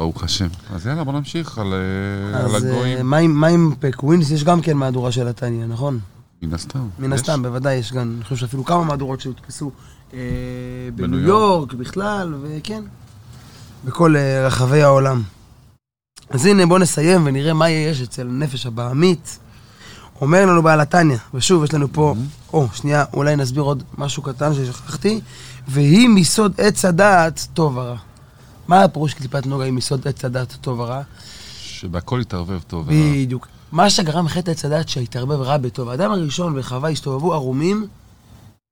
ברוך 0.00 0.24
השם. 0.24 0.48
אז 0.70 0.86
יאללה, 0.86 1.04
בוא 1.04 1.12
נמשיך 1.12 1.58
על, 1.58 1.72
אה, 1.74 2.38
על 2.38 2.56
אז 2.56 2.64
אה, 2.64 2.70
הגויים. 2.70 3.06
מה 3.10 3.46
עם- 3.46 3.74
פקווינס? 3.80 4.30
יש 4.30 4.44
גם 4.44 4.60
כן 4.60 4.76
מהדורה 4.76 5.12
של 5.12 5.28
התניא, 5.28 5.66
נכון? 5.66 5.98
מן 6.42 6.54
הסתם. 6.54 6.88
מן? 6.98 7.12
הסתם, 7.12 7.42
בוודאי, 7.42 7.74
יש 7.74 7.92
גם, 7.92 8.12
אני 8.16 8.24
חושב 8.24 8.36
שאפילו 8.36 8.64
כמה 8.64 8.84
מהדורות 8.84 9.20
שהודפסו 9.20 9.70
אה, 10.14 10.18
בניו 10.94 11.18
יורק 11.20 11.72
בכלל, 11.72 12.34
וכן, 12.42 12.82
בכל 13.84 14.14
רחבי 14.46 14.82
העולם. 14.82 15.22
אז 16.30 16.46
הנה, 16.46 16.66
בואו 16.66 16.78
נסיים 16.78 17.22
ונראה 17.26 17.52
מה 17.54 17.70
יש 17.70 18.00
אצל 18.02 18.28
הנפש 18.28 18.66
הבעמית. 18.66 19.38
אומר 20.20 20.46
לנו 20.46 20.62
בעל 20.62 20.80
התניא, 20.80 21.16
ושוב, 21.34 21.64
יש 21.64 21.74
לנו 21.74 21.92
פה, 21.92 22.14
או, 22.52 22.68
שנייה, 22.74 23.04
אולי 23.12 23.36
נסביר 23.36 23.62
עוד 23.62 23.82
משהו 23.98 24.22
קטן 24.22 24.54
ששכחתי, 24.54 25.20
והיא 25.68 26.08
מסוד 26.08 26.54
עץ 26.58 26.84
הדעת 26.84 27.46
טוב 27.54 27.76
ורע. 27.76 27.96
מה 28.68 28.82
הפירוש 28.82 29.14
קליפת 29.14 29.46
נוגה 29.46 29.64
היא 29.64 29.72
מסוד 29.72 30.08
עץ 30.08 30.24
הדעת 30.24 30.56
טוב 30.60 30.80
ורע? 30.80 31.02
שבהכל 31.60 32.18
יתערבב 32.22 32.60
טוב. 32.66 32.86
בדיוק. 32.88 33.48
מה 33.72 33.90
שגרם 33.90 34.28
חטא 34.28 34.50
עץ 34.50 34.64
הדת 34.64 34.88
שהתערבב 34.88 35.40
רע 35.40 35.56
בטוב. 35.56 35.88
האדם 35.88 36.10
הראשון 36.10 36.58
וחווה 36.58 36.90
הסתובבו 36.90 37.34
ערומים, 37.34 37.86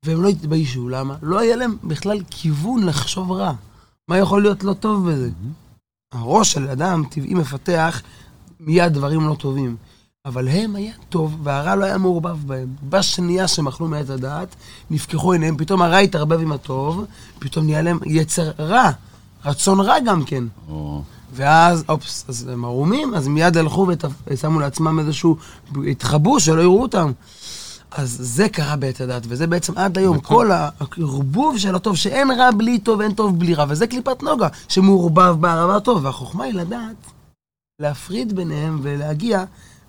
והם 0.06 0.22
לא 0.22 0.28
התביישו. 0.28 0.88
למה? 0.88 1.14
לא 1.22 1.38
היה 1.38 1.56
להם 1.56 1.76
בכלל 1.84 2.20
כיוון 2.30 2.82
לחשוב 2.82 3.32
רע. 3.32 3.52
מה 4.08 4.18
יכול 4.18 4.42
להיות 4.42 4.64
לא 4.64 4.72
טוב 4.72 5.10
בזה? 5.10 5.30
הראש 6.12 6.52
של 6.52 6.68
אדם 6.68 7.02
טבעי 7.10 7.34
מפתח 7.34 8.02
מיד 8.60 8.92
דברים 8.92 9.28
לא 9.28 9.34
טובים. 9.34 9.76
אבל 10.26 10.48
הם 10.48 10.76
היה 10.76 10.92
טוב, 11.08 11.36
והרע 11.42 11.74
לא 11.74 11.84
היה 11.84 11.98
מעורבב 11.98 12.36
בהם. 12.46 12.68
בשנייה 12.88 13.48
שהם 13.48 13.68
אכלו 13.68 13.88
מעץ 13.88 14.10
הדעת, 14.10 14.48
נפקחו 14.90 15.32
עיניהם, 15.32 15.56
פתאום 15.56 15.82
הרע 15.82 15.98
התערבב 15.98 16.40
עם 16.40 16.52
הטוב, 16.52 17.04
פתאום 17.38 17.64
נהיה 17.64 17.82
להם 17.82 17.98
יצר 18.06 18.50
רע, 18.58 18.90
רצון 19.44 19.80
רע 19.80 20.00
גם 20.00 20.24
כן. 20.24 20.44
ואז, 21.32 21.84
אופס, 21.88 22.24
אז 22.28 22.48
הם 22.48 22.64
ערומים, 22.64 23.14
אז 23.14 23.28
מיד 23.28 23.56
הלכו 23.56 23.86
ושמו 24.26 24.60
לעצמם 24.60 24.98
איזשהו, 24.98 25.36
התחבאו 25.90 26.40
שלא 26.40 26.62
יראו 26.62 26.82
אותם. 26.82 27.12
אז 27.90 28.16
זה 28.20 28.48
קרה 28.48 28.76
בעת 28.76 29.00
הדת, 29.00 29.22
וזה 29.28 29.46
בעצם 29.46 29.78
עד 29.78 29.98
היום, 29.98 30.16
נכון. 30.16 30.36
כל 30.36 30.50
הערבוב 30.52 31.58
של 31.58 31.74
הטוב, 31.74 31.96
שאין 31.96 32.30
רע 32.30 32.50
בלי 32.50 32.78
טוב, 32.78 33.00
אין 33.00 33.14
טוב 33.14 33.38
בלי 33.38 33.54
רע, 33.54 33.64
וזה 33.68 33.86
קליפת 33.86 34.22
נוגה, 34.22 34.48
שמעורבב 34.68 35.36
ברע 35.40 35.66
והטוב, 35.66 36.04
והחוכמה 36.04 36.44
היא 36.44 36.54
לדעת 36.54 36.96
להפריד 37.80 38.36
ביניהם 38.36 38.78
ולהגיע 38.82 39.44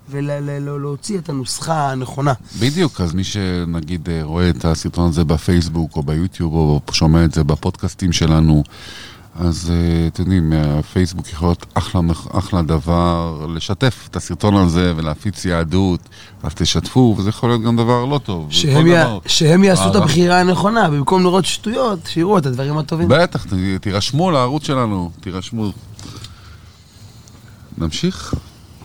ולהוציא 0.09 1.17
את 1.17 1.29
הנוסחה 1.29 1.91
הנכונה. 1.91 2.33
בדיוק, 2.59 3.01
אז 3.01 3.13
מי 3.13 3.23
שנגיד 3.23 4.09
אה, 4.09 4.19
רואה 4.23 4.49
את 4.49 4.65
הסרטון 4.65 5.09
הזה 5.09 5.23
בפייסבוק 5.23 5.95
או 5.95 6.03
ביוטיוב 6.03 6.53
או 6.53 6.81
שומע 6.91 7.25
את 7.25 7.33
זה 7.33 7.43
בפודקאסטים 7.43 8.11
שלנו, 8.11 8.63
אז 9.39 9.71
אה, 9.71 10.07
אתם 10.07 10.23
יודעים, 10.23 10.53
הפייסבוק 10.53 11.29
יכול 11.29 11.47
להיות 11.47 11.65
אחלה, 11.73 12.01
אחלה 12.31 12.61
דבר 12.61 13.45
לשתף 13.55 14.07
את 14.11 14.15
הסרטון 14.15 14.55
הזה 14.55 14.93
ולהפיץ 14.95 15.45
יהדות, 15.45 15.99
אז 16.43 16.53
תשתפו, 16.53 17.15
וזה 17.17 17.29
יכול 17.29 17.49
להיות 17.49 17.61
גם 17.61 17.75
דבר 17.75 18.05
לא 18.05 18.17
טוב. 18.17 18.47
שהם, 18.49 18.87
י... 18.87 18.89
דבר. 18.89 19.19
שהם 19.27 19.63
יעשו 19.63 19.89
את 19.89 19.95
אה, 19.95 20.01
הבחירה 20.01 20.39
הנכונה, 20.39 20.89
במקום 20.89 21.23
לראות 21.23 21.45
שטויות, 21.45 21.99
שיראו 22.07 22.37
את 22.37 22.45
הדברים 22.45 22.77
הטובים. 22.77 23.07
בטח, 23.07 23.45
תירשמו 23.81 24.31
לערוץ 24.31 24.63
שלנו, 24.65 25.11
תירשמו. 25.19 25.71
נמשיך? 27.77 28.33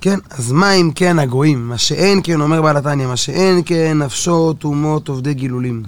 כן, 0.01 0.19
אז 0.31 0.53
מה 0.53 0.73
אם 0.73 0.91
כן 0.95 1.19
הגויים? 1.19 1.69
מה 1.69 1.79
שאין 1.79 2.21
כן, 2.25 2.41
אומר 2.41 2.63
בעל 2.63 2.77
התניא, 2.77 3.07
מה 3.07 3.17
שאין 3.17 3.63
כן 3.65 3.99
נפשות 3.99 4.65
אומות 4.65 5.09
עובדי 5.09 5.35
גילולים. 5.35 5.83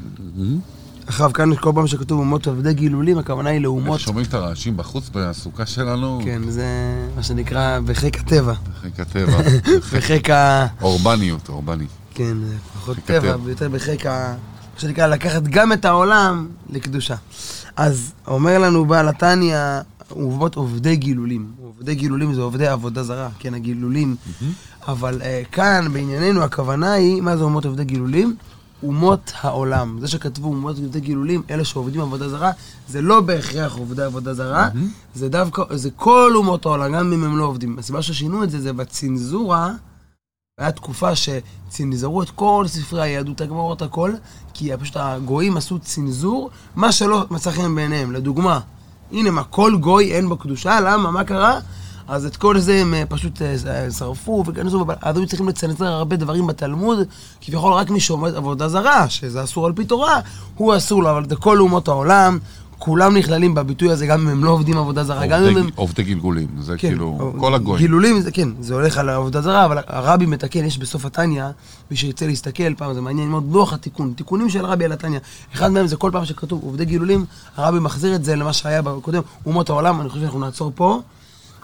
עכשיו, 1.07 1.33
כאן 1.33 1.55
כל 1.55 1.73
פעם 1.75 1.87
שכתוב 1.87 2.21
אומות 2.21 2.47
עובדי 2.47 2.75
גילולים, 2.75 3.19
הכוונה 3.19 3.51
היא 3.51 3.57
איך 3.57 3.65
לאומות. 3.65 4.01
שומעים 4.01 4.27
את 4.27 4.35
הרעשים 4.35 4.77
בחוץ 4.77 5.11
בסוכה 5.15 5.67
שלנו? 5.67 6.21
כן, 6.25 6.43
זה 6.49 6.67
מה 7.17 7.23
שנקרא 7.23 7.79
בחיק 7.85 8.21
הטבע. 8.21 8.55
חיק 8.81 9.01
הטבע. 9.01 9.39
בחיק 9.97 10.31
ה... 10.31 10.67
אורבניות, 10.83 11.49
אורבני. 11.49 11.87
כן, 12.15 12.37
פחות 12.75 12.97
בחיק 12.97 13.07
טבע. 13.07 13.37
ויותר 13.45 13.69
בחיק 13.69 14.07
ה... 14.07 14.35
מה 14.75 14.81
שנקרא, 14.81 15.07
לקחת 15.07 15.43
גם 15.43 15.73
את 15.73 15.85
העולם 15.85 16.49
לקדושה. 16.71 17.15
אז 17.77 18.13
אומר 18.27 18.59
לנו 18.59 18.85
בעל 18.85 19.09
התניא, 19.09 19.59
אומות 20.13 20.55
עובדי 20.55 20.97
גילולים. 20.97 21.53
עובדי 21.63 21.95
גילולים 21.95 22.35
זה 22.35 22.41
עובדי 22.41 22.67
עבודה 22.67 23.03
זרה, 23.03 23.29
כן, 23.39 23.55
הגילולים. 23.55 24.17
אבל 24.89 25.21
uh, 25.21 25.25
כאן, 25.53 25.89
בענייננו, 25.93 26.43
הכוונה 26.43 26.93
היא, 26.93 27.23
מה 27.23 27.37
זה 27.37 27.45
אומות 27.45 27.65
עובדי 27.65 27.85
גילולים? 27.85 28.37
אומות 28.83 29.33
העולם. 29.41 29.99
זה 30.01 30.09
שכתבו 30.09 30.49
אומות 30.49 30.77
עובדי 30.77 31.01
גילולים, 31.01 31.43
אלה 31.51 31.65
שעובדים 31.65 32.01
עבודה 32.01 32.29
זרה, 32.29 32.51
זה 32.89 33.03
לא 33.03 33.21
בהכרח 33.21 33.77
עובדי 33.77 34.03
עבודה 34.03 34.35
זרה, 34.35 34.69
זה 35.15 35.29
דווקא, 35.29 35.63
זה 35.77 35.91
כל 35.91 36.33
אומות 36.35 36.67
העולם, 36.67 36.93
גם 36.93 37.13
אם 37.13 37.25
הם 37.25 37.37
לא 37.37 37.45
עובדים. 37.45 37.79
הסיבה 37.79 38.03
ששינו 38.03 38.45
את 38.45 38.51
זה, 38.51 38.61
זה 38.61 38.73
בצנזורה, 38.73 39.73
היה 40.59 40.73
תקופה 40.73 41.11
שצנזרו 41.17 42.23
את 42.23 42.31
כל 42.31 42.65
ספרי 42.69 43.03
היהדות, 43.03 43.41
הגמרות, 43.41 43.83
הכל, 43.83 44.13
כי 44.55 44.71
פשוט 44.81 44.97
הגויים 44.97 45.57
עשו 45.57 45.79
צנזור, 45.79 46.51
מה 46.77 46.93
שלא 46.93 47.25
מצא 47.31 47.51
חן 47.51 47.75
בעיניהם. 47.75 48.13
לדוגמה, 48.13 48.61
הנה 49.13 49.31
מה, 49.31 49.45
כל 49.45 49.77
גוי 49.81 50.13
אין 50.13 50.29
בו 50.29 50.37
קדושה, 50.37 50.81
למה? 50.81 51.11
מה 51.11 51.25
קרה? 51.25 51.59
אז 52.09 52.27
את 52.27 52.37
כל 52.37 52.59
זה 52.59 52.75
הם 52.75 52.95
אה, 52.95 53.03
פשוט 53.09 53.43
אה, 53.43 53.91
שרפו 53.91 54.45
וכנסו, 54.47 54.87
אז 55.03 55.17
היו 55.17 55.27
צריכים 55.27 55.49
לצנזר 55.49 55.87
הרבה 55.87 56.17
דברים 56.17 56.47
בתלמוד, 56.47 56.99
כביכול 57.41 57.73
רק 57.73 57.91
מי 57.91 58.01
שעומד 58.01 58.35
עבודה 58.35 58.69
זרה, 58.69 59.09
שזה 59.09 59.45
אסור 59.45 59.67
על 59.67 59.73
פי 59.73 59.85
תורה, 59.85 60.21
הוא 60.57 60.77
אסור 60.77 61.03
לו, 61.03 61.11
אבל 61.11 61.29
זה 61.29 61.37
כל 61.37 61.61
אומות 61.61 61.89
העולם, 61.89 62.39
כולם 62.85 63.17
נכללים 63.17 63.55
בביטוי 63.55 63.91
הזה, 63.91 64.07
גם 64.07 64.21
אם 64.21 64.29
הם 64.29 64.45
לא 64.45 64.51
עובדים 64.51 64.79
עבודה 64.79 65.05
זרה, 65.05 65.27
גם 65.27 65.43
אם 65.45 65.57
הם... 65.57 65.69
עובדי 65.75 66.03
גלגולים, 66.03 66.47
זה 66.61 66.73
כן, 66.79 66.89
כאילו, 66.89 67.33
כל 67.39 67.55
הגויים. 67.55 67.79
גילולים, 67.79 68.21
זה 68.21 68.31
כן, 68.31 68.49
זה 68.61 68.75
הולך 68.75 68.99
על 68.99 69.09
עבודה 69.09 69.41
זרה, 69.41 69.65
אבל 69.65 69.79
הרבי 69.87 70.27
מתקן, 70.27 70.65
יש 70.65 70.79
בסוף 70.79 71.05
התניא, 71.07 71.45
מי 71.91 71.97
שירצה 71.97 72.27
להסתכל, 72.27 72.75
פעם 72.75 72.95
זה 72.95 73.01
מעניין 73.01 73.29
מאוד, 73.29 73.53
לוח 73.53 73.73
התיקון, 73.73 74.13
תיקונים 74.17 74.49
של 74.51 74.65
הרבי 74.65 74.85
על 74.85 74.93
התניא. 74.93 75.19
אחד 75.55 75.69
מהם 75.73 75.87
זה 75.87 75.97
כל 75.97 76.11
פעם 76.13 76.25
שכתוב 76.25 76.61
עובדי 76.63 76.85
גילולים, 76.85 77.25
הרבי 77.57 77.79
מחזיר 77.79 78.15
את 78.15 78.25
זה 78.25 78.37
למה 78.37 78.53
שהיה 78.53 78.83
בקודם, 78.83 79.23
אומות 79.47 79.71
העולם, 79.71 80.01
אני 80.01 80.09
חושב 80.09 80.21
שאנחנו 80.21 80.41
נעצור 80.41 80.73
פה. 80.75 81.01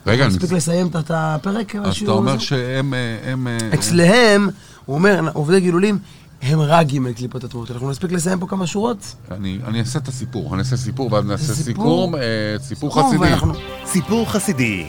רגע, 0.07 0.25
אני- 0.27 0.35
נספיק 0.35 0.53
לסיים 0.53 0.87
את- 0.87 1.11
הפרק? 1.15 1.77
אז 1.77 1.97
אתה 2.03 2.11
אומר? 2.11 2.39
שהם... 2.39 2.95
אה, 2.95 3.33
הם, 3.33 3.47
אה, 3.49 3.59
אצלהם, 3.75 4.49
הוא 4.87 4.95
אומר, 4.95 5.29
עובדי 5.33 5.61
גילולים, 5.61 5.99
הם 6.43 6.61
רק 6.61 6.87
ג' 6.87 7.13
קליפות 7.13 7.45
הטמעות. 7.45 7.71
אנחנו 7.71 7.91
נספיק 7.91 8.13
לסיים 8.13 8.41
פה 8.41 8.47
כמה 8.47 8.67
שורות? 8.67 9.15
אני 9.31 9.59
אני 9.67 9.81
אעשה 9.81 9.99
את 9.99 10.09
הסיפור, 10.09 10.55
אני 10.55 10.59
אעשה 10.59 10.77
סיפור, 10.77 11.13
ואז 11.13 11.25
נעשה 11.25 11.55
סיפור? 11.55 11.65
סיכום, 11.65 12.15
אה, 12.15 12.21
סיפור 12.61 12.95
טוב, 12.95 13.05
חסידי. 13.07 13.23
ואנחנו- 13.25 13.53
סיפור 13.87 14.31
חסידי. 14.33 14.87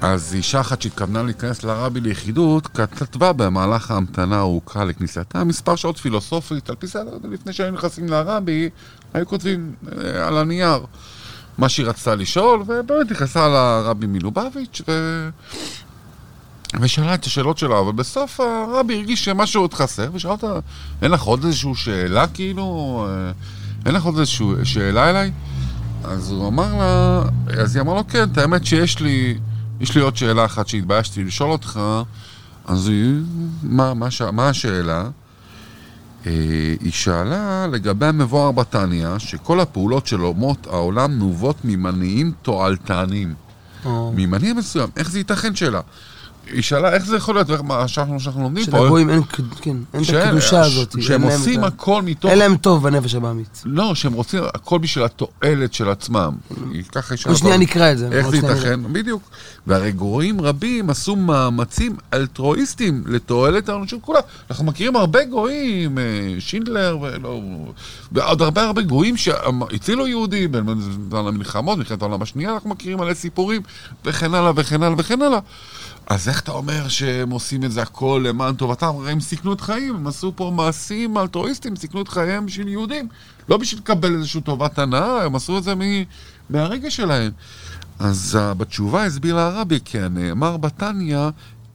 אז 0.00 0.34
אישה 0.34 0.60
אחת 0.60 0.82
שהתכוונה 0.82 1.22
להיכנס 1.22 1.62
לרבי 1.64 2.00
ליחידות, 2.00 2.66
כתבה 2.66 3.32
במהלך 3.32 3.90
ההמתנה 3.90 4.36
הארוכה 4.36 4.84
לכניסתה 4.84 5.44
מספר 5.44 5.76
שעות 5.76 5.96
פילוסופית, 5.98 6.70
על 6.70 6.76
פי 6.76 6.86
סדר, 6.86 7.10
לפני 7.30 7.52
שהיו 7.52 7.70
נכנסים 7.72 8.08
לרבי, 8.08 8.68
היו 9.14 9.26
כותבים 9.26 9.74
אה, 10.04 10.26
על 10.26 10.38
הנייר 10.38 10.78
מה 11.58 11.68
שהיא 11.68 11.86
רצתה 11.86 12.14
לשאול, 12.14 12.62
ובאמת 12.66 13.10
נכנסה 13.10 13.48
לרבי 13.48 14.06
מלובביץ' 14.06 14.80
ו... 14.88 14.92
ושאלה 16.80 17.14
את 17.14 17.24
השאלות 17.24 17.58
שלה, 17.58 17.78
אבל 17.80 17.92
בסוף 17.92 18.40
הרבי 18.40 18.94
הרגיש 18.94 19.24
שמשהו 19.24 19.62
עוד 19.62 19.74
חסר, 19.74 20.10
ושאל 20.14 20.30
אותה, 20.30 20.58
אין 21.02 21.10
לך 21.10 21.22
עוד 21.22 21.44
איזושהי 21.44 21.74
שאלה 21.74 22.26
כאילו? 22.26 23.06
אה, 23.08 23.32
אין 23.86 23.94
לך 23.94 24.02
עוד 24.04 24.18
איזושהי 24.18 24.46
שאלה 24.64 25.10
אליי? 25.10 25.32
אז 26.04 26.30
הוא 26.30 26.48
אמר 26.48 26.74
לה, 26.78 27.22
אז 27.62 27.76
היא 27.76 27.82
אמרה 27.82 27.94
לו, 27.94 28.06
כן, 28.08 28.28
את 28.32 28.38
האמת 28.38 28.66
שיש 28.66 29.00
לי, 29.00 29.38
יש 29.80 29.94
לי 29.94 30.00
עוד 30.00 30.16
שאלה 30.16 30.44
אחת 30.44 30.68
שהתביישתי 30.68 31.24
לשאול 31.24 31.50
אותך, 31.50 31.80
אז 32.64 32.88
היא, 32.88 33.14
מה, 33.62 33.94
מה, 33.94 34.10
ש- 34.10 34.22
מה 34.22 34.48
השאלה? 34.48 35.08
אה, 36.26 36.30
היא 36.80 36.92
שאלה 36.92 37.66
לגבי 37.72 38.06
המבואר 38.06 38.52
בתניא, 38.52 39.08
שכל 39.18 39.60
הפעולות 39.60 40.06
של 40.06 40.24
אומות 40.24 40.66
העולם 40.66 41.12
נובעות 41.18 41.56
ממניעים 41.64 42.32
תועלתניים. 42.42 43.34
ממניע 44.16 44.54
מסוים, 44.54 44.88
איך 44.96 45.10
זה 45.10 45.18
ייתכן 45.18 45.54
שאלה? 45.54 45.80
היא 46.46 46.62
שאלה 46.62 46.92
איך 46.94 47.06
זה 47.06 47.16
יכול 47.16 47.34
להיות, 47.34 47.50
ואיך- 47.50 47.60
מה 47.62 47.88
שאנחנו 47.88 48.20
שאנחנו 48.20 48.42
לומדים 48.42 48.64
פה, 48.64 48.78
שלגויים 48.78 49.10
אין, 49.10 49.22
כן, 49.60 49.76
אין 49.94 50.00
את 50.02 50.06
שאין- 50.06 50.28
הקדושה 50.28 50.60
הזאת. 50.60 51.02
שהם 51.02 51.22
עושים 51.22 51.64
את 51.64 51.72
הכל 51.72 52.02
מתוך... 52.02 52.30
אין 52.30 52.38
להם 52.38 52.56
טוב 52.56 52.82
בנפש 52.82 53.14
הבעמית. 53.14 53.62
לא, 53.64 53.94
שהם 53.94 54.12
רוצים 54.12 54.42
הכל 54.54 54.78
בשביל 54.78 55.04
התועלת 55.04 55.74
של 55.74 55.88
עצמם. 55.90 56.32
ככה 56.92 57.14
יש... 57.14 57.26
עוד 57.26 57.36
שנייה 57.36 57.56
נקרא 57.56 57.92
את 57.92 57.98
זה. 57.98 58.08
איך 58.12 58.28
זה 58.28 58.36
ייתכן? 58.36 58.80
בדיוק. 58.92 59.22
והרי 59.66 59.92
גויים 59.92 60.40
רבים 60.40 60.90
עשו 60.90 61.16
מאמצים 61.16 61.96
אלטרואיסטים 62.14 63.02
לתועלת 63.06 63.68
האנושות 63.68 64.00
כולה. 64.02 64.20
אנחנו 64.50 64.64
מכירים 64.64 64.96
הרבה 64.96 65.24
גויים, 65.24 65.98
אה, 65.98 66.04
שינדלר 66.38 66.98
ולא... 67.02 67.40
ועוד 68.12 68.42
הרבה 68.42 68.62
הרבה 68.62 68.82
גויים 68.82 69.16
שהצילו 69.16 70.06
יהודים 70.06 70.52
בזמן 70.52 70.66
המלחמות, 71.26 71.78
מלחמת 71.78 72.02
העולם 72.02 72.22
השנייה, 72.22 72.52
אנחנו 72.54 72.70
מכירים 72.70 72.98
מלא 72.98 73.14
סיפורים, 73.14 73.62
וכן 74.04 74.34
הלאה 74.34 74.52
וכן 74.56 74.82
הלאה 74.82 74.94
וכן 74.98 75.22
הלאה. 75.22 75.38
אז 76.12 76.28
איך 76.28 76.40
אתה 76.40 76.52
אומר 76.52 76.88
שהם 76.88 77.30
עושים 77.30 77.64
את 77.64 77.72
זה 77.72 77.82
הכל 77.82 78.24
למען 78.28 78.54
טובתם? 78.54 78.86
הרי 78.86 79.12
הם 79.12 79.20
סיכנו 79.20 79.52
את 79.52 79.60
חיים, 79.60 79.94
הם 79.94 80.06
עשו 80.06 80.32
פה 80.36 80.52
מעשים 80.54 81.18
אלטרואיסטים, 81.18 81.76
סיכנו 81.76 82.02
את 82.02 82.08
חייהם 82.08 82.46
בשביל 82.46 82.68
יהודים. 82.68 83.08
לא 83.48 83.56
בשביל 83.56 83.80
לקבל 83.80 84.14
איזושהי 84.14 84.40
טובת 84.40 84.78
הנאה, 84.78 85.24
הם 85.24 85.34
עשו 85.36 85.58
את 85.58 85.64
זה 85.64 85.74
מ- 85.74 86.04
מהרגש 86.50 86.96
שלהם. 86.96 87.32
אז 87.98 88.38
בתשובה 88.56 89.04
הסביר 89.04 89.38
הרבי 89.38 89.78
כי 89.84 90.00
הנאמר 90.00 90.56
בתניא 90.56 91.18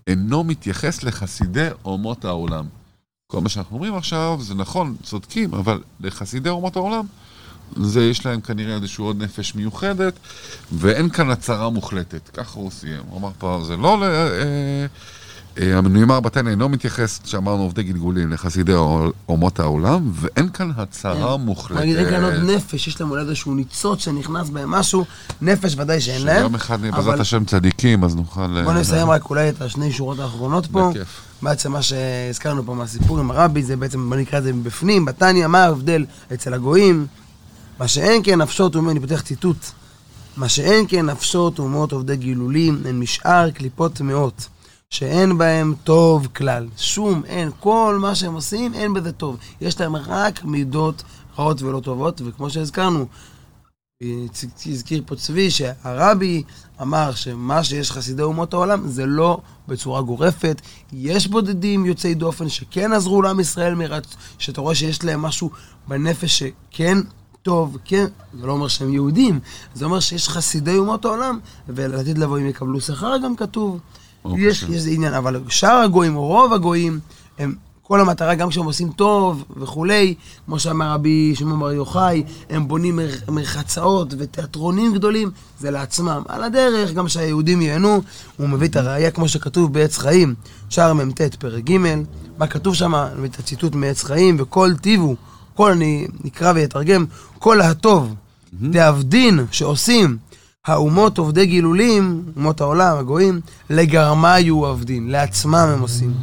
אינו 0.08 0.44
מתייחס 0.44 1.04
לחסידי 1.04 1.68
אומות 1.86 2.26
העולם. 2.26 2.66
כל 3.32 3.42
מה 3.42 3.50
שאנחנו 3.50 3.76
אומרים 3.76 3.96
עכשיו 3.96 4.38
זה 4.42 4.56
נכון, 4.56 4.96
צודקים, 5.04 5.54
אבל 5.54 5.82
לחסידי 6.00 6.50
אומות 6.50 6.76
העולם 6.76 7.06
זה 7.76 8.04
יש 8.04 8.26
להם 8.26 8.42
כנראה 8.42 8.76
איזושהי 8.76 9.02
עוד 9.02 9.24
נפש 9.24 9.56
מיוחדת, 9.56 10.14
ואין 10.72 11.10
כאן 11.10 11.30
הצהרה 11.30 11.70
מוחלטת. 11.70 12.30
ככה 12.34 12.60
הוא 12.60 12.72
סיים. 12.72 13.02
הוא 13.10 13.20
אמר 13.20 13.30
פה, 13.38 13.62
זה 13.68 13.78
לא... 13.78 13.98
ל- 14.00 14.04
אה, 14.04 14.86
אה, 15.62 15.82
נאמר 15.82 16.20
בתניא 16.20 16.52
אינו 16.52 16.70
מתייחס, 16.70 17.20
שאמרנו 17.26 17.62
עובדי 17.62 17.84
גלגולים, 17.84 18.32
לחסידי 18.32 18.74
אומות 19.30 19.60
העולם, 19.60 20.12
ואין 20.14 20.50
כאן 20.50 20.72
הצהרה 20.78 21.38
מוחלטת. 21.38 21.82
נגיד, 21.82 21.98
אין 21.98 22.10
כאן 22.10 22.24
עוד 22.24 22.34
נפש, 22.34 22.88
יש 22.88 23.02
להם 23.02 23.12
אולי 23.12 23.22
איזשהו 23.22 23.54
ניצוץ 23.56 24.00
שנכנס 24.00 24.50
בהם 24.50 24.72
משהו, 24.72 25.06
נפש 25.42 25.76
ודאי 25.78 26.02
שאין 26.02 26.22
להם. 26.26 26.40
שיום 26.40 26.56
אחד 26.56 26.80
נהיה 26.82 26.92
בעזרת 26.92 27.20
השם 27.20 27.46
צדיקים, 27.46 28.04
אז 28.04 28.16
נוכל... 28.16 28.64
בוא 28.64 28.72
אה, 28.72 28.80
נסיים 28.80 29.10
רק 29.10 29.30
אולי 29.30 29.50
את 29.50 29.62
השני 29.62 29.92
שורות 29.92 30.20
האחרונות 30.20 30.66
פה. 30.66 30.90
בכיף. 30.90 31.22
בעצם 31.42 31.72
מה 31.72 31.82
שהזכרנו 31.82 32.66
פה 32.66 32.74
מהסיפור 32.74 33.20
עם 33.20 33.32
הרבי, 33.32 33.64
זה 33.64 33.76
בעצם, 33.76 34.10
בוא 34.10 34.18
נקרא 34.18 34.40
את 34.40 34.44
זה 34.44 34.54
מבפנים, 34.54 35.06
בתניא, 35.06 35.48
מה 35.48 35.64
ההבדל 35.64 36.06
אצל 36.34 36.54
הגויים? 36.54 37.08
מה 37.80 37.88
שאין 37.88 38.22
כן 38.24 38.42
נפשות, 38.42 38.76
אומר, 38.76 38.92
אני 38.92 39.00
פותח 39.00 39.22
ציטוט. 39.22 39.58
מה 40.38 40.50
שאין 40.50 40.86
כן 40.88 41.06
נפשות 41.06 41.60
אומות 41.60 41.92
עובדי 41.92 42.16
גילולים, 42.16 42.82
הן 42.86 43.00
משאר 43.00 43.52
קליפות 43.52 43.94
טמאות, 43.94 44.48
שאין 44.90 45.38
בהם 45.38 45.74
טוב 45.84 46.28
כלל. 46.36 46.68
שום, 46.78 47.22
אין, 47.26 47.50
כל 47.60 47.98
מה 48.02 48.16
שהם 48.16 48.34
עושים, 48.34 48.74
אין 48.74 48.94
בזה 48.94 49.12
טוב. 49.12 49.38
יש 49.62 49.80
להם 49.80 49.96
רק 49.96 50.44
מידות 50.46 51.04
רעות 51.40 51.62
ולא 51.62 51.80
טובות, 51.80 52.22
וכמו 52.26 52.50
שהזכרנו, 52.50 53.06
הזכיר 54.66 55.04
פה 55.06 55.16
צבי 55.16 55.52
שהרבי 55.52 56.44
אמר 56.82 57.12
שמה 57.16 57.64
שיש 57.64 57.92
חסידי 57.92 58.24
אומות 58.24 58.54
העולם 58.54 58.88
זה 58.88 59.06
לא 59.06 59.40
בצורה 59.68 60.02
גורפת. 60.02 60.62
יש 60.94 61.28
בודדים 61.28 61.86
יוצאי 61.86 62.14
דופן 62.14 62.50
שכן 62.50 62.94
עזרו 62.94 63.22
לעם 63.22 63.40
ישראל 63.40 63.76
מרצ... 63.76 64.16
שאתה 64.38 64.62
רואה 64.62 64.76
שיש 64.76 65.04
להם 65.04 65.22
משהו 65.22 65.50
בנפש 65.88 66.44
שכן 66.44 66.98
טוב, 67.48 67.78
כן, 67.86 68.06
זה 68.40 68.48
לא 68.48 68.52
אומר 68.52 68.68
שהם 68.68 68.94
יהודים, 68.94 69.40
זה 69.74 69.86
אומר 69.86 70.00
שיש 70.00 70.30
חסידי 70.30 70.78
אומות 70.78 71.06
העולם, 71.06 71.40
ולעתיד 71.70 72.18
לבוא 72.18 72.38
הם 72.38 72.46
יקבלו 72.46 72.82
שכר 72.82 73.18
גם 73.24 73.36
כתוב. 73.36 73.80
יש, 74.38 74.64
השם. 74.64 74.74
יש 74.74 74.82
זה 74.82 74.90
עניין, 74.90 75.14
אבל 75.14 75.42
שאר 75.50 75.82
הגויים, 75.86 76.16
או 76.16 76.28
רוב 76.28 76.54
הגויים, 76.54 77.00
הם, 77.40 77.56
כל 77.82 78.02
המטרה, 78.02 78.36
גם 78.36 78.50
כשהם 78.50 78.66
עושים 78.66 78.92
טוב 78.92 79.44
וכולי, 79.58 80.16
כמו 80.46 80.60
שאמר 80.60 80.92
רבי 80.92 81.34
שמעון 81.36 81.60
בר 81.60 81.72
יוחאי, 81.72 82.24
הם 82.50 82.68
בונים 82.68 82.96
מר, 82.96 83.10
מרחצאות 83.30 84.14
ותיאטרונים 84.18 84.94
גדולים, 84.94 85.32
זה 85.60 85.72
לעצמם. 85.72 86.22
על 86.28 86.44
הדרך, 86.44 86.94
גם 86.94 87.08
שהיהודים 87.08 87.62
ייהנו, 87.62 88.02
הוא 88.38 88.50
מביא 88.50 88.68
את 88.68 88.76
הראייה, 88.76 89.12
כמו 89.12 89.28
שכתוב 89.28 89.74
בעץ 89.74 89.98
חיים, 89.98 90.36
שער 90.70 90.94
מ"ט, 90.94 91.22
פרק 91.22 91.64
ג', 91.64 91.78
מה 92.38 92.48
כתוב 92.48 92.76
שם, 92.76 92.96
אני 92.96 93.16
מביא 93.18 93.30
את 93.30 93.40
הציטוט 93.40 93.76
מעץ 93.76 94.04
חיים, 94.04 94.36
וכל 94.40 94.74
טיבו, 94.82 95.16
כל, 95.58 95.72
אני 95.72 96.08
נקרא 96.24 96.52
ויתרגם, 96.56 97.06
כל 97.40 97.62
הטוב, 97.62 98.16
דאבדין 98.54 99.46
שעושים 99.52 100.18
האומות 100.68 101.18
עובדי 101.18 101.46
גילולים, 101.46 102.24
אומות 102.36 102.62
העולם, 102.62 102.98
הגויים, 102.98 103.42
לגרמה 103.70 104.40
יהיו 104.40 104.66
עבדין, 104.66 105.10
לעצמם 105.10 105.56
הם 105.56 105.82
עושים. 105.82 106.14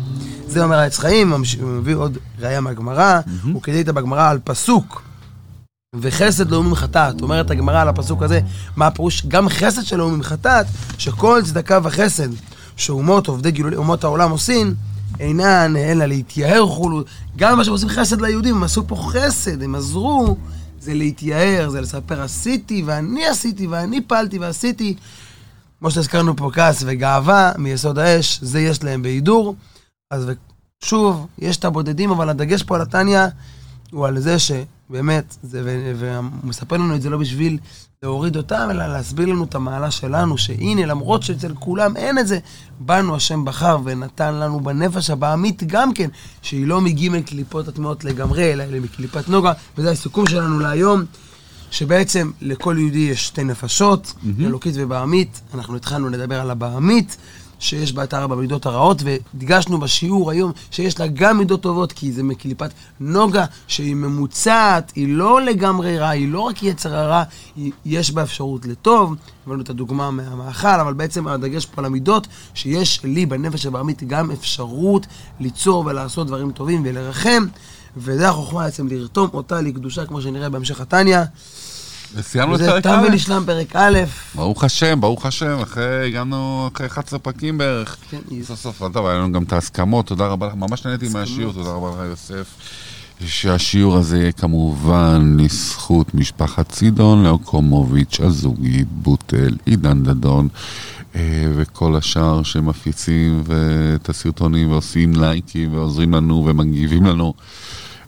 זה 0.49 0.65
אומר 0.65 0.79
העץ 0.79 0.99
חיים, 0.99 1.33
הוא 1.33 1.69
מביא 1.69 1.95
עוד 1.95 2.19
ראייה 2.39 2.61
מהגמרא, 2.61 3.21
הוא 3.53 3.63
כדי 3.63 3.79
איתה 3.79 3.93
בגמרא 3.93 4.31
על 4.31 4.39
פסוק. 4.45 5.03
וחסד 5.95 6.51
לאומים 6.51 6.73
מחטאת, 6.73 7.23
אומרת 7.23 7.51
הגמרא 7.51 7.81
על 7.81 7.89
הפסוק 7.89 8.23
הזה, 8.23 8.41
מה 8.77 8.87
הפירוש? 8.87 9.27
גם 9.27 9.49
חסד 9.49 9.83
של 9.83 9.97
לאומים 9.97 10.19
מחטאת, 10.19 10.67
שכל 10.99 11.43
צדקה 11.45 11.79
וחסד 11.83 12.29
שאומות 12.77 13.27
עובדי 13.27 13.51
גילולים, 13.51 13.79
אומות 13.79 14.05
העולם 14.05 14.31
עושים, 14.31 14.75
אינן 15.21 15.77
אלא 15.77 16.07
להתייער 16.07 16.67
וכולו. 16.67 17.03
גם 17.37 17.57
מה 17.57 17.65
שהם 17.65 17.73
עושים 17.73 17.89
חסד 17.89 18.21
ליהודים, 18.21 18.57
הם 18.57 18.63
עשו 18.63 18.87
פה 18.87 18.97
חסד, 18.97 19.63
הם 19.63 19.75
עזרו, 19.75 20.37
זה 20.81 20.95
להתייער, 20.95 21.69
זה 21.71 21.81
לספר 21.81 22.23
עשיתי, 22.23 22.83
ואני 22.87 23.27
עשיתי, 23.27 23.67
ואני 23.67 24.01
פעלתי 24.01 24.39
ועשיתי. 24.39 24.95
כמו 25.79 25.91
שהזכרנו 25.91 26.37
פה 26.37 26.51
כעס 26.55 26.83
וגאווה 26.87 27.53
מיסוד 27.59 27.99
האש, 27.99 28.39
זה 28.43 28.61
יש 28.61 28.85
להם 28.85 29.03
בהידור. 29.03 29.55
אז 30.11 30.31
שוב, 30.85 31.27
יש 31.39 31.57
את 31.57 31.65
הבודדים, 31.65 32.11
אבל 32.11 32.29
הדגש 32.29 32.63
פה 32.63 32.77
על 32.77 32.83
התניא 32.83 33.21
הוא 33.95 34.07
על 34.07 34.21
זה 34.21 34.37
שבאמת, 34.39 35.37
זה, 35.43 35.63
ו- 35.65 35.93
והוא 35.97 36.25
מספר 36.45 36.77
לנו 36.77 36.95
את 36.97 37.03
זה 37.03 37.11
לא 37.11 37.19
בשביל 37.19 37.59
להוריד 38.03 38.37
אותם, 38.37 38.69
אלא 38.71 38.87
להסביר 38.87 39.27
לנו 39.27 39.45
את 39.45 39.55
המעלה 39.55 39.91
שלנו, 39.91 40.39
שהנה, 40.39 40.87
למרות 40.87 41.23
שאצל 41.23 41.55
כולם 41.55 41.97
אין 41.97 42.19
את 42.19 42.29
זה, 42.29 42.39
בנו 42.81 43.17
השם 43.17 43.45
בחר 43.45 43.79
ונתן 43.85 44.35
לנו 44.35 44.61
בנפש 44.61 45.11
הבעמית 45.11 45.63
גם 45.67 45.95
כן, 45.95 46.09
שהיא 46.43 46.67
לא 46.67 46.81
מגימל 46.81 47.23
קליפות 47.23 47.69
הטמעות 47.69 48.05
לגמרי, 48.05 48.53
אלא 48.53 48.65
מקליפת 48.81 49.29
נוגה, 49.29 49.53
וזה 49.79 49.91
הסיכום 49.91 50.27
שלנו 50.27 50.59
להיום. 50.59 51.05
שבעצם 51.71 52.31
לכל 52.41 52.77
יהודי 52.79 52.99
יש 52.99 53.27
שתי 53.27 53.45
נפשות, 53.45 54.15
אלוקית 54.41 54.75
ובעמית. 54.79 55.41
אנחנו 55.55 55.77
התחלנו 55.77 56.09
לדבר 56.09 56.41
על 56.41 56.51
הבעמית, 56.51 57.17
שיש 57.59 57.93
בה 57.93 58.05
את 58.05 58.15
ארבע 58.15 58.35
מידות 58.35 58.67
הרעות, 58.67 59.03
והדגשנו 59.03 59.81
בשיעור 59.81 60.31
היום 60.31 60.53
שיש 60.71 61.01
לה 61.01 61.07
גם 61.07 61.39
מידות 61.39 61.61
טובות, 61.61 61.93
כי 61.93 62.13
זה 62.13 62.23
מקליפת 62.23 62.71
נוגה, 63.01 63.45
שהיא 63.67 63.95
ממוצעת, 63.95 64.93
היא 64.95 65.17
לא 65.17 65.41
לגמרי 65.43 65.99
רעה, 65.99 66.11
היא 66.11 66.29
לא 66.29 66.41
רק 66.41 66.63
יצר 66.63 66.97
הרע, 66.97 67.23
יש 67.85 68.11
בה 68.11 68.23
אפשרות 68.23 68.67
לטוב. 68.67 69.15
הבאנו 69.47 69.63
את 69.63 69.71
הדוגמה 69.71 70.11
מהמאכל, 70.11 70.81
אבל 70.81 70.93
בעצם 70.93 71.29
הדגש 71.29 71.67
פה 71.67 71.81
על 71.81 71.85
המידות, 71.85 72.27
שיש 72.55 73.05
לי 73.05 73.27
בנפש 73.27 73.67
הבעמית 73.67 74.03
גם 74.03 74.31
אפשרות 74.31 75.07
ליצור 75.41 75.87
ולעשות 75.87 76.27
דברים 76.27 76.53
טובים 76.53 76.83
ולרחם, 76.85 77.45
וזה 77.97 78.29
החוכמה 78.29 78.65
בעצם 78.65 78.89
לרתום 78.89 79.29
אותה 79.33 79.61
לקדושה, 79.61 80.07
כמו 80.07 80.23
שנראה 80.23 80.49
בהמשך 80.49 80.81
התניא. 80.81 81.19
וסיימנו 82.15 82.55
את 82.55 82.61
וזה 82.61 82.71
פרק 82.71 82.83
תם 82.83 82.91
א'. 82.91 83.07
ונשלם 83.07 83.43
פרק 83.47 83.77
א'. 83.77 83.99
ברוך 84.35 84.65
השם, 84.65 85.01
ברוך 85.01 85.27
השם, 85.27 85.59
אחרי, 85.63 86.07
הגענו 86.07 86.69
אחרי 86.75 86.87
11 86.87 87.19
פרקים 87.19 87.59
בערך. 87.59 87.97
כן, 88.11 88.19
סוף 88.43 88.61
סוף, 88.61 88.83
טוב, 88.93 89.07
היה 89.07 89.19
לנו 89.19 89.33
גם 89.33 89.43
את 89.43 89.53
ההסכמות, 89.53 90.07
תודה 90.07 90.27
רבה 90.27 90.47
לך, 90.47 90.55
ממש 90.55 90.87
נהניתי 90.87 91.09
מהשיעור, 91.09 91.53
תודה 91.53 91.71
רבה 91.71 91.91
לך 91.91 92.11
יוסף. 92.11 92.47
שהשיעור 93.27 93.97
הזה 93.97 94.19
יהיה 94.19 94.33
כמובן 94.33 95.37
לזכות 95.41 96.15
משפחת 96.15 96.69
צידון, 96.69 97.25
לאו 97.25 97.39
קומוביץ', 97.39 98.21
הזוגי, 98.21 98.85
בוטל, 98.91 99.57
עידן 99.65 100.03
דדון 100.03 100.49
אה, 101.17 101.47
וכל 101.57 101.97
השאר 101.97 102.43
שמפיצים 102.43 103.43
את 103.95 104.09
הסרטונים 104.09 104.71
ועושים 104.71 105.13
לייקים 105.17 105.75
ועוזרים 105.75 106.15
לנו 106.15 106.45
ומגיבים 106.47 107.05
לנו. 107.05 107.35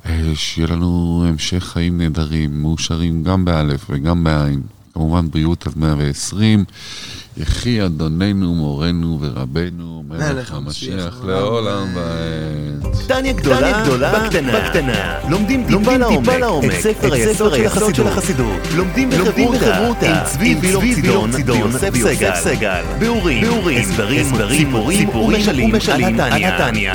אה, 0.08 0.32
שיהיה 0.34 0.68
לנו 0.68 1.24
המשך 1.28 1.64
חיים 1.64 1.98
נהדרים, 1.98 2.62
מאושרים 2.62 3.22
גם 3.22 3.44
באלף 3.44 3.86
וגם 3.90 4.24
בעין. 4.24 4.60
כמובן 4.94 5.30
בריאות 5.30 5.66
עד 5.66 5.72
120. 5.76 6.64
יחי 7.36 7.86
אדוננו, 7.86 8.54
מורנו 8.54 9.18
ורבנו, 9.20 10.04
מלך 10.08 10.52
המשיח 10.52 11.20
לעולם 11.24 11.86
ועד. 11.94 12.94
טניה 13.06 13.32
גדולה, 13.32 13.84
בקטנה. 14.12 14.60
בקטנה. 14.60 15.18
לומדים 15.28 15.66
טיפה 16.08 16.36
לעומק 16.36 16.64
את 16.74 16.80
ספר 16.80 17.12
היסוד 17.12 17.94
של 17.94 18.06
החסידות. 18.06 18.60
לומדים 18.76 19.10
בחברותא 19.10 20.04
עם 20.04 20.24
צבי 20.24 20.54
וילור 20.60 20.82
צידון 21.30 21.30
ויוסף 21.92 22.34
סגל. 22.34 22.82
ביאורים, 22.98 23.44
הסברים, 23.80 24.26
סיפורים 24.90 25.08
ומשלים 25.08 26.20
על 26.20 26.44
התניא. 26.44 26.92